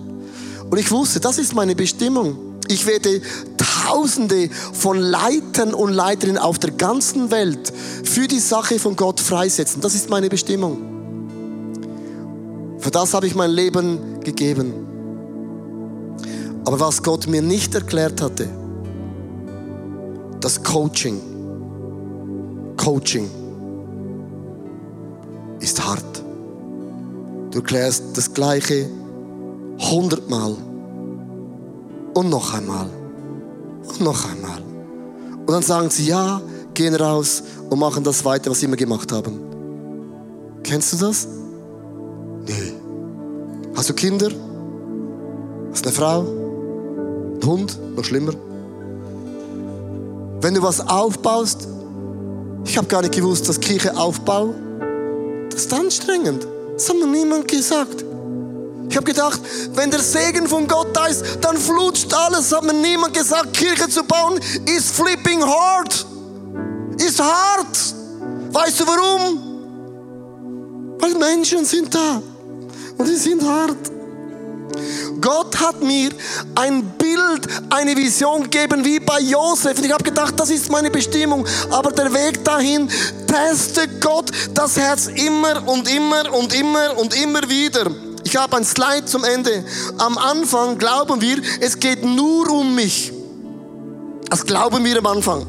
Und 0.70 0.78
ich 0.78 0.92
wusste, 0.92 1.22
das 1.22 1.38
ist 1.38 1.56
meine 1.56 1.76
Bestimmung. 1.76 2.58
Ich 2.68 2.86
werde 2.86 3.22
Tausende 3.56 4.50
von 4.74 4.98
Leitern 5.00 5.74
und 5.74 5.94
Leiterinnen 5.94 6.38
auf 6.38 6.60
der 6.60 6.72
ganzen 6.72 7.32
Welt 7.32 7.72
für 8.04 8.28
die 8.28 8.42
Sache 8.42 8.80
von 8.80 8.98
Gott 8.98 9.22
freisetzen. 9.22 9.82
Das 9.82 9.96
ist 9.96 10.10
meine 10.10 10.28
Bestimmung. 10.28 10.78
Für 12.80 12.92
das 12.92 13.14
habe 13.14 13.26
ich 13.26 13.34
mein 13.34 13.52
Leben 13.52 14.20
gegeben. 14.20 14.74
Aber 16.66 16.82
was 16.82 17.02
Gott 17.02 17.28
mir 17.28 17.42
nicht 17.42 17.74
erklärt 17.76 18.22
hatte, 18.22 18.50
das 20.42 20.62
Coaching. 20.62 21.22
Coaching 22.76 23.39
ist 25.60 25.86
hart. 25.86 26.24
Du 27.52 27.60
erklärst 27.60 28.16
das 28.16 28.34
Gleiche 28.34 28.90
hundertmal 29.80 30.56
und 32.14 32.30
noch 32.30 32.54
einmal 32.54 32.90
und 33.88 34.02
noch 34.02 34.30
einmal. 34.30 34.62
Und 35.40 35.52
dann 35.52 35.64
sagen 35.64 35.90
sie 35.90 36.08
ja, 36.08 36.42
gehen 36.74 36.96
raus 36.96 37.44
und 37.70 37.80
machen 37.80 38.04
das 38.04 38.24
weiter, 38.24 38.52
was 38.52 38.60
sie 38.60 38.66
immer 38.66 38.76
gemacht 38.76 39.12
haben. 39.12 39.40
Kennst 40.64 40.94
du 40.94 40.98
das? 40.98 41.28
Nee. 42.46 42.74
Hast 43.76 43.90
du 43.90 43.94
Kinder? 43.94 44.30
Hast 45.72 45.86
du 45.86 45.90
eine 45.90 45.98
Frau? 45.98 46.22
Ein 47.42 47.46
Hund? 47.48 47.80
Noch 47.96 48.04
schlimmer. 48.04 48.34
Wenn 50.42 50.54
du 50.54 50.62
was 50.62 50.88
aufbaust, 50.88 51.68
ich 52.66 52.78
habe 52.78 52.88
gar 52.88 53.02
nicht 53.02 53.14
gewusst, 53.14 53.50
dass 53.50 53.60
Kirche 53.60 53.96
Aufbau, 53.98 54.54
das 55.50 55.62
ist 55.62 55.74
anstrengend. 55.74 56.48
Das 56.74 56.90
hat 56.90 56.98
mir 56.98 57.08
niemand 57.08 57.48
gesagt. 57.48 58.06
Ich 58.90 58.96
habe 58.96 59.06
gedacht, 59.06 59.40
wenn 59.74 59.92
der 59.92 60.00
Segen 60.00 60.48
von 60.48 60.68
Gott 60.68 60.96
da 60.96 61.06
ist, 61.06 61.24
dann 61.42 61.58
flutscht 61.58 62.12
alles. 62.14 62.52
Hat 62.52 62.64
mir 62.64 62.74
niemand 62.74 63.14
gesagt, 63.14 63.54
Kirche 63.54 63.88
zu 63.88 64.04
bauen 64.04 64.40
ist 64.66 64.92
flipping 64.96 65.44
hard. 65.44 66.06
Ist 66.98 67.22
hart. 67.22 67.78
Weißt 68.52 68.80
du 68.80 68.86
warum? 68.88 69.40
Weil 71.00 71.14
Menschen 71.16 71.66
sind 71.66 71.94
da 71.94 72.22
und 72.98 73.08
die 73.08 73.16
sind 73.16 73.44
hart. 73.44 73.99
Gott 75.22 75.60
hat 75.60 75.82
mir 75.82 76.12
ein 76.56 76.84
Bild, 76.98 77.48
eine 77.70 77.96
Vision 77.96 78.44
gegeben 78.44 78.84
wie 78.86 79.00
bei 79.00 79.20
Josef. 79.20 79.78
Und 79.78 79.86
ich 79.86 79.92
habe 79.92 80.04
gedacht, 80.04 80.40
das 80.40 80.50
ist 80.50 80.72
meine 80.72 80.92
Bestimmung. 80.92 81.46
Aber 81.70 81.92
der 81.92 82.14
Weg 82.14 82.44
dahin 82.44 82.90
testet 83.28 84.02
Gott 84.02 84.32
das 84.54 84.78
Herz 84.78 85.08
immer 85.08 85.68
und 85.68 85.90
immer 85.94 86.34
und 86.34 86.54
immer 86.54 86.98
und 86.98 87.16
immer 87.16 87.48
wieder. 87.50 87.92
Ich 88.24 88.36
habe 88.36 88.58
ein 88.58 88.66
Slide 88.66 89.06
zum 89.06 89.24
Ende. 89.24 89.64
Am 89.98 90.18
Anfang 90.18 90.78
glauben 90.78 91.22
wir, 91.22 91.42
es 91.62 91.80
geht 91.80 92.04
nur 92.04 92.50
um 92.50 92.76
mich. 92.76 93.12
Das 94.30 94.46
glauben 94.46 94.86
wir 94.86 94.98
am 95.00 95.08
Anfang. 95.08 95.46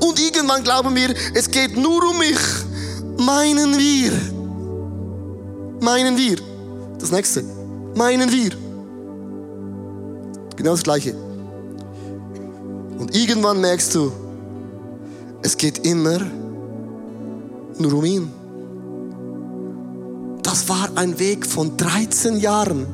Und 0.00 0.18
irgendwann 0.18 0.64
glauben 0.64 0.94
wir, 0.94 1.14
es 1.34 1.50
geht 1.50 1.76
nur 1.76 2.02
um 2.08 2.18
mich. 2.18 2.38
Meinen 3.18 3.78
wir. 3.78 4.12
Meinen 5.80 6.16
wir. 6.16 6.36
Das 6.98 7.10
nächste. 7.10 7.44
Meinen 7.94 8.32
wir. 8.32 8.63
Genau 10.56 10.72
das 10.72 10.82
gleiche. 10.82 11.14
Und 12.98 13.14
irgendwann 13.14 13.60
merkst 13.60 13.94
du, 13.94 14.12
es 15.42 15.56
geht 15.56 15.86
immer 15.86 16.20
nur 17.78 17.94
um 17.94 18.04
ihn. 18.04 18.30
Das 20.42 20.68
war 20.68 20.88
ein 20.94 21.18
Weg 21.18 21.46
von 21.46 21.76
13 21.76 22.38
Jahren 22.38 22.86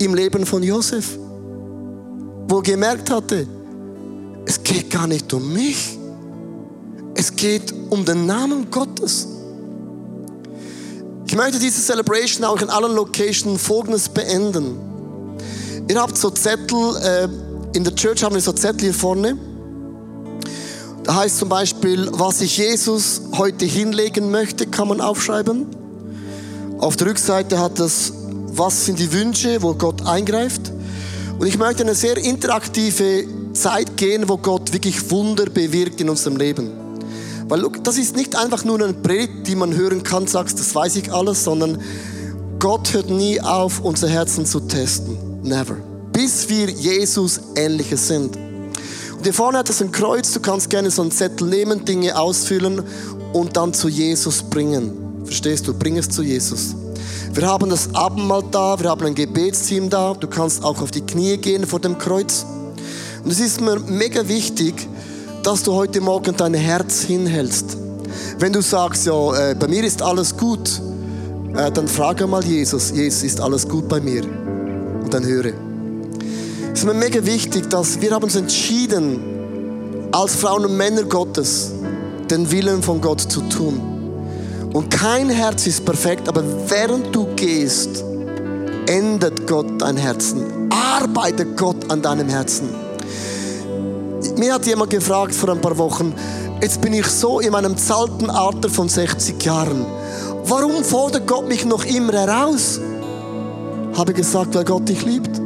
im 0.00 0.14
Leben 0.14 0.46
von 0.46 0.62
Josef, 0.62 1.18
wo 2.48 2.58
er 2.58 2.62
gemerkt 2.62 3.10
hatte, 3.10 3.46
es 4.46 4.62
geht 4.62 4.90
gar 4.90 5.06
nicht 5.06 5.32
um 5.32 5.52
mich, 5.52 5.98
es 7.14 7.34
geht 7.34 7.74
um 7.90 8.04
den 8.04 8.26
Namen 8.26 8.70
Gottes. 8.70 9.28
Ich 11.26 11.36
möchte 11.36 11.58
diese 11.58 11.80
Celebration 11.80 12.44
auch 12.44 12.60
in 12.60 12.70
allen 12.70 12.92
Locations 12.94 13.60
folgendes 13.60 14.08
beenden. 14.08 14.89
Ihr 15.90 16.00
habt 16.00 16.16
so 16.16 16.30
Zettel, 16.30 16.96
äh, 17.02 17.28
in 17.76 17.82
der 17.82 17.92
Church 17.96 18.22
haben 18.22 18.36
wir 18.36 18.40
so 18.40 18.52
Zettel 18.52 18.82
hier 18.82 18.94
vorne. 18.94 19.36
Da 21.02 21.16
heißt 21.16 21.38
zum 21.38 21.48
Beispiel, 21.48 22.08
was 22.12 22.40
ich 22.42 22.58
Jesus 22.58 23.22
heute 23.36 23.64
hinlegen 23.64 24.30
möchte, 24.30 24.68
kann 24.68 24.86
man 24.86 25.00
aufschreiben. 25.00 25.66
Auf 26.78 26.94
der 26.94 27.08
Rückseite 27.08 27.58
hat 27.58 27.80
es, 27.80 28.12
was 28.52 28.86
sind 28.86 29.00
die 29.00 29.12
Wünsche, 29.12 29.62
wo 29.62 29.74
Gott 29.74 30.06
eingreift. 30.06 30.70
Und 31.40 31.48
ich 31.48 31.58
möchte 31.58 31.82
eine 31.82 31.96
sehr 31.96 32.16
interaktive 32.18 33.24
Zeit 33.52 33.96
gehen, 33.96 34.28
wo 34.28 34.36
Gott 34.36 34.72
wirklich 34.72 35.10
Wunder 35.10 35.46
bewirkt 35.46 36.00
in 36.00 36.08
unserem 36.08 36.36
Leben. 36.36 36.70
Weil 37.48 37.68
das 37.82 37.98
ist 37.98 38.14
nicht 38.14 38.36
einfach 38.36 38.64
nur 38.64 38.80
eine 38.80 38.92
Predigt, 38.92 39.48
die 39.48 39.56
man 39.56 39.74
hören 39.74 40.04
kann, 40.04 40.28
sagst, 40.28 40.60
das 40.60 40.72
weiß 40.72 40.94
ich 40.94 41.12
alles, 41.12 41.42
sondern 41.42 41.82
Gott 42.60 42.92
hört 42.92 43.10
nie 43.10 43.40
auf, 43.40 43.80
unser 43.80 44.08
Herzen 44.08 44.46
zu 44.46 44.60
testen. 44.60 45.29
Never. 45.42 45.76
Bis 46.12 46.48
wir 46.48 46.68
Jesus 46.68 47.40
ähnlicher 47.56 47.96
sind. 47.96 48.36
Und 48.36 49.24
hier 49.24 49.34
vorne 49.34 49.58
hat 49.58 49.68
es 49.68 49.80
ein 49.80 49.92
Kreuz, 49.92 50.32
du 50.32 50.40
kannst 50.40 50.70
gerne 50.70 50.90
so 50.90 51.02
einen 51.02 51.10
Zettel 51.10 51.46
nehmen, 51.46 51.84
Dinge 51.84 52.18
ausfüllen 52.18 52.82
und 53.32 53.56
dann 53.56 53.72
zu 53.72 53.88
Jesus 53.88 54.42
bringen. 54.42 55.24
Verstehst 55.24 55.66
du? 55.68 55.74
Bring 55.74 55.98
es 55.98 56.08
zu 56.08 56.22
Jesus. 56.22 56.74
Wir 57.32 57.46
haben 57.46 57.70
das 57.70 57.94
Abendmahl 57.94 58.42
da, 58.50 58.78
wir 58.80 58.90
haben 58.90 59.06
ein 59.06 59.14
Gebetsteam 59.14 59.88
da. 59.88 60.14
Du 60.14 60.26
kannst 60.26 60.64
auch 60.64 60.82
auf 60.82 60.90
die 60.90 61.02
Knie 61.02 61.36
gehen 61.36 61.66
vor 61.66 61.78
dem 61.80 61.96
Kreuz. 61.96 62.44
Und 63.22 63.30
es 63.30 63.40
ist 63.40 63.60
mir 63.60 63.78
mega 63.78 64.26
wichtig, 64.26 64.88
dass 65.42 65.62
du 65.62 65.72
heute 65.74 66.00
Morgen 66.00 66.34
dein 66.36 66.54
Herz 66.54 67.02
hinhältst. 67.02 67.76
Wenn 68.38 68.52
du 68.52 68.62
sagst, 68.62 69.06
ja, 69.06 69.50
äh, 69.50 69.54
bei 69.54 69.68
mir 69.68 69.84
ist 69.84 70.02
alles 70.02 70.36
gut, 70.36 70.80
äh, 71.54 71.70
dann 71.70 71.86
frage 71.86 72.26
mal 72.26 72.44
Jesus, 72.44 72.90
Jesus, 72.90 73.22
ist 73.22 73.40
alles 73.40 73.68
gut 73.68 73.88
bei 73.88 74.00
mir? 74.00 74.22
Dann 75.10 75.26
höre. 75.26 75.52
Es 76.72 76.80
ist 76.80 76.84
mir 76.84 76.94
mega 76.94 77.24
wichtig, 77.26 77.68
dass 77.68 78.00
wir 78.00 78.12
haben 78.12 78.22
uns 78.22 78.36
entschieden, 78.36 80.08
als 80.12 80.36
Frauen 80.36 80.64
und 80.64 80.76
Männer 80.76 81.02
Gottes, 81.02 81.72
den 82.30 82.50
Willen 82.52 82.80
von 82.80 83.00
Gott 83.00 83.20
zu 83.20 83.40
tun. 83.42 83.80
Und 84.72 84.88
kein 84.88 85.28
Herz 85.28 85.66
ist 85.66 85.84
perfekt, 85.84 86.28
aber 86.28 86.44
während 86.68 87.14
du 87.14 87.26
gehst, 87.34 88.04
ändert 88.86 89.48
Gott 89.48 89.66
dein 89.80 89.96
Herzen. 89.96 90.70
Arbeitet 90.70 91.56
Gott 91.56 91.90
an 91.90 92.02
deinem 92.02 92.28
Herzen. 92.28 92.68
Mir 94.36 94.54
hat 94.54 94.66
jemand 94.66 94.90
gefragt 94.90 95.34
vor 95.34 95.48
ein 95.48 95.60
paar 95.60 95.76
Wochen, 95.76 96.14
jetzt 96.62 96.80
bin 96.80 96.92
ich 96.92 97.06
so 97.06 97.40
in 97.40 97.50
meinem 97.50 97.76
zarten 97.76 98.30
Alter 98.30 98.68
von 98.68 98.88
60 98.88 99.42
Jahren. 99.44 99.84
Warum 100.44 100.84
fordert 100.84 101.26
Gott 101.26 101.48
mich 101.48 101.64
noch 101.64 101.84
immer 101.84 102.12
heraus? 102.12 102.80
Habe 103.96 104.12
gesagt, 104.14 104.54
weil 104.54 104.64
Gott 104.64 104.88
dich 104.88 105.04
liebt. 105.04 105.40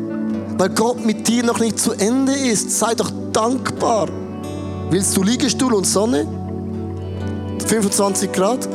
Weil 0.59 0.69
Gott 0.71 1.05
mit 1.05 1.27
dir 1.29 1.43
noch 1.45 1.59
nicht 1.59 1.79
zu 1.79 1.93
Ende 1.93 2.33
ist. 2.33 2.79
Sei 2.79 2.95
doch 2.95 3.11
dankbar. 3.33 4.09
Willst 4.91 5.17
du 5.17 5.23
Liegestuhl 5.23 5.75
und 5.75 5.87
Sonne? 5.87 6.27
25 7.67 8.33
Grad? 8.33 8.69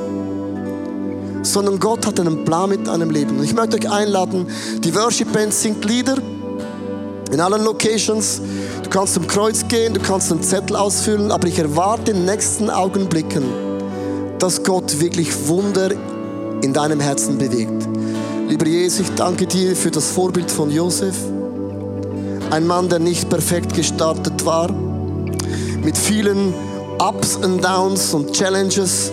sondern 1.43 1.79
Gott 1.79 2.05
hat 2.05 2.19
einen 2.19 2.45
Plan 2.45 2.69
mit 2.69 2.87
deinem 2.87 3.09
Leben. 3.09 3.37
Und 3.37 3.43
ich 3.43 3.53
möchte 3.53 3.77
euch 3.77 3.89
einladen, 3.89 4.47
die 4.79 4.93
Worship 4.95 5.31
Band 5.31 5.53
singt 5.53 5.85
Lieder 5.85 6.17
In 7.31 7.39
allen 7.39 7.63
Locations. 7.63 8.41
Du 8.83 8.89
kannst 8.89 9.13
zum 9.13 9.27
Kreuz 9.27 9.67
gehen, 9.67 9.93
du 9.93 9.99
kannst 9.99 10.31
einen 10.31 10.41
Zettel 10.41 10.75
ausfüllen, 10.75 11.31
aber 11.31 11.47
ich 11.47 11.59
erwarte 11.59 12.11
in 12.11 12.17
den 12.17 12.25
nächsten 12.25 12.69
Augenblicken, 12.69 13.43
dass 14.39 14.63
Gott 14.63 14.99
wirklich 14.99 15.47
Wunder 15.47 15.91
in 16.61 16.73
deinem 16.73 16.99
Herzen 16.99 17.37
bewegt. 17.37 17.87
Lieber 18.49 18.65
Jesus, 18.65 19.01
ich 19.01 19.13
danke 19.13 19.45
dir 19.45 19.75
für 19.75 19.91
das 19.91 20.09
Vorbild 20.09 20.49
von 20.49 20.71
Josef. 20.71 21.15
Ein 22.49 22.65
Mann, 22.65 22.89
der 22.89 22.97
nicht 22.97 23.29
perfekt 23.29 23.75
gestartet 23.75 24.43
war, 24.43 24.71
mit 24.71 25.95
vielen 25.95 26.55
Ups 26.97 27.35
und 27.35 27.63
Downs 27.63 28.11
und 28.15 28.33
Challenges, 28.33 29.11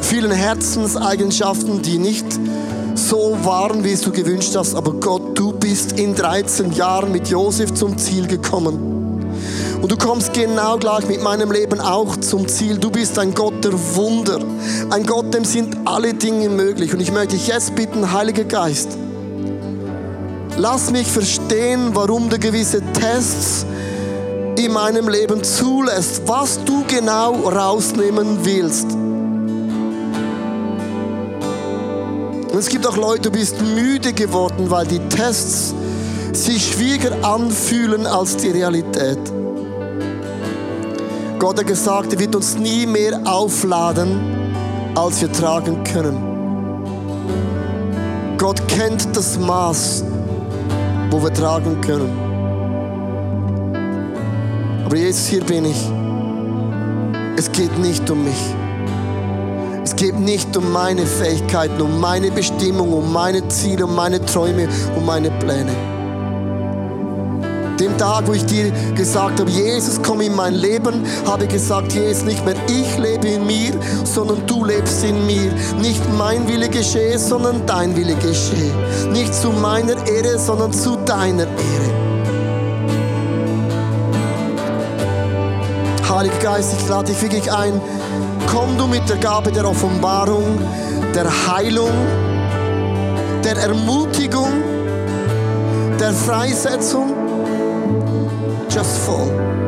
vielen 0.00 0.30
Herzenseigenschaften, 0.30 1.82
die 1.82 1.98
nicht 1.98 2.24
so 2.94 3.36
waren, 3.42 3.84
wie 3.84 3.92
es 3.92 4.00
du 4.00 4.12
gewünscht 4.12 4.56
hast. 4.56 4.74
Aber 4.74 4.94
Gott, 4.94 5.38
du 5.38 5.52
bist 5.52 6.00
in 6.00 6.14
13 6.14 6.72
Jahren 6.72 7.12
mit 7.12 7.28
Josef 7.28 7.74
zum 7.74 7.98
Ziel 7.98 8.26
gekommen. 8.26 8.97
Und 9.80 9.92
du 9.92 9.96
kommst 9.96 10.34
genau 10.34 10.76
gleich 10.76 11.06
mit 11.06 11.22
meinem 11.22 11.52
Leben 11.52 11.80
auch 11.80 12.16
zum 12.16 12.48
Ziel. 12.48 12.78
Du 12.78 12.90
bist 12.90 13.16
ein 13.18 13.32
Gott 13.32 13.64
der 13.64 13.72
Wunder. 13.94 14.40
Ein 14.90 15.06
Gott, 15.06 15.32
dem 15.32 15.44
sind 15.44 15.76
alle 15.84 16.14
Dinge 16.14 16.48
möglich. 16.48 16.92
Und 16.92 17.00
ich 17.00 17.12
möchte 17.12 17.36
dich 17.36 17.46
jetzt 17.46 17.76
bitten, 17.76 18.12
Heiliger 18.12 18.42
Geist, 18.44 18.98
lass 20.56 20.90
mich 20.90 21.06
verstehen, 21.06 21.90
warum 21.94 22.28
du 22.28 22.38
gewisse 22.38 22.82
Tests 22.92 23.64
in 24.56 24.72
meinem 24.72 25.08
Leben 25.08 25.44
zulässt, 25.44 26.22
was 26.26 26.58
du 26.64 26.82
genau 26.88 27.34
rausnehmen 27.48 28.38
willst. 28.42 28.86
Und 32.50 32.58
es 32.58 32.68
gibt 32.68 32.84
auch 32.84 32.96
Leute, 32.96 33.30
du 33.30 33.30
bist 33.30 33.62
müde 33.62 34.12
geworden, 34.12 34.68
weil 34.68 34.86
die 34.88 34.98
Tests 35.08 35.72
sich 36.32 36.72
schwieriger 36.72 37.12
anfühlen 37.22 38.06
als 38.06 38.36
die 38.36 38.50
Realität. 38.50 39.18
Gott 41.38 41.58
hat 41.58 41.66
gesagt, 41.68 42.12
er 42.12 42.18
wird 42.18 42.34
uns 42.34 42.58
nie 42.58 42.84
mehr 42.84 43.20
aufladen, 43.24 44.18
als 44.96 45.20
wir 45.20 45.30
tragen 45.30 45.84
können. 45.84 46.16
Gott 48.36 48.66
kennt 48.66 49.16
das 49.16 49.38
Maß, 49.38 50.02
wo 51.10 51.22
wir 51.22 51.32
tragen 51.32 51.80
können. 51.80 52.10
Aber 54.84 54.96
Jesus, 54.96 55.26
hier 55.26 55.44
bin 55.44 55.64
ich. 55.64 55.90
Es 57.36 57.52
geht 57.52 57.78
nicht 57.78 58.10
um 58.10 58.24
mich. 58.24 58.54
Es 59.84 59.94
geht 59.94 60.18
nicht 60.18 60.56
um 60.56 60.72
meine 60.72 61.06
Fähigkeiten, 61.06 61.80
um 61.80 62.00
meine 62.00 62.32
Bestimmung, 62.32 62.92
um 62.92 63.12
meine 63.12 63.46
Ziele, 63.48 63.86
um 63.86 63.94
meine 63.94 64.24
Träume, 64.24 64.68
um 64.96 65.06
meine 65.06 65.30
Pläne. 65.30 65.97
Dem 67.80 67.96
Tag, 67.96 68.26
wo 68.26 68.32
ich 68.32 68.44
dir 68.44 68.72
gesagt 68.96 69.38
habe, 69.38 69.50
Jesus, 69.50 70.00
komm 70.02 70.20
in 70.20 70.34
mein 70.34 70.54
Leben, 70.54 71.04
habe 71.26 71.44
ich 71.44 71.50
gesagt, 71.50 71.92
Jesus, 71.92 72.24
nicht 72.24 72.44
mehr 72.44 72.56
ich 72.66 72.98
lebe 72.98 73.28
in 73.28 73.46
mir, 73.46 73.72
sondern 74.04 74.44
du 74.46 74.64
lebst 74.64 75.04
in 75.04 75.26
mir. 75.26 75.52
Nicht 75.80 76.02
mein 76.16 76.48
Wille 76.48 76.68
geschehe, 76.68 77.18
sondern 77.18 77.64
dein 77.66 77.94
Wille 77.96 78.16
geschehe. 78.16 78.74
Nicht 79.12 79.32
zu 79.32 79.50
meiner 79.50 79.94
Ehre, 80.08 80.38
sondern 80.38 80.72
zu 80.72 80.96
deiner 80.96 81.44
Ehre. 81.44 81.98
Heiliger 86.08 86.38
Geist, 86.38 86.74
ich 86.80 86.88
lade 86.88 87.12
dich 87.12 87.22
wirklich 87.22 87.52
ein, 87.52 87.80
komm 88.50 88.76
du 88.76 88.86
mit 88.86 89.08
der 89.08 89.18
Gabe 89.18 89.52
der 89.52 89.68
Offenbarung, 89.68 90.58
der 91.14 91.26
Heilung, 91.46 91.92
der 93.44 93.56
Ermutigung, 93.56 94.52
der 96.00 96.12
Freisetzung. 96.12 97.17
Just 98.68 99.06
fall. 99.06 99.67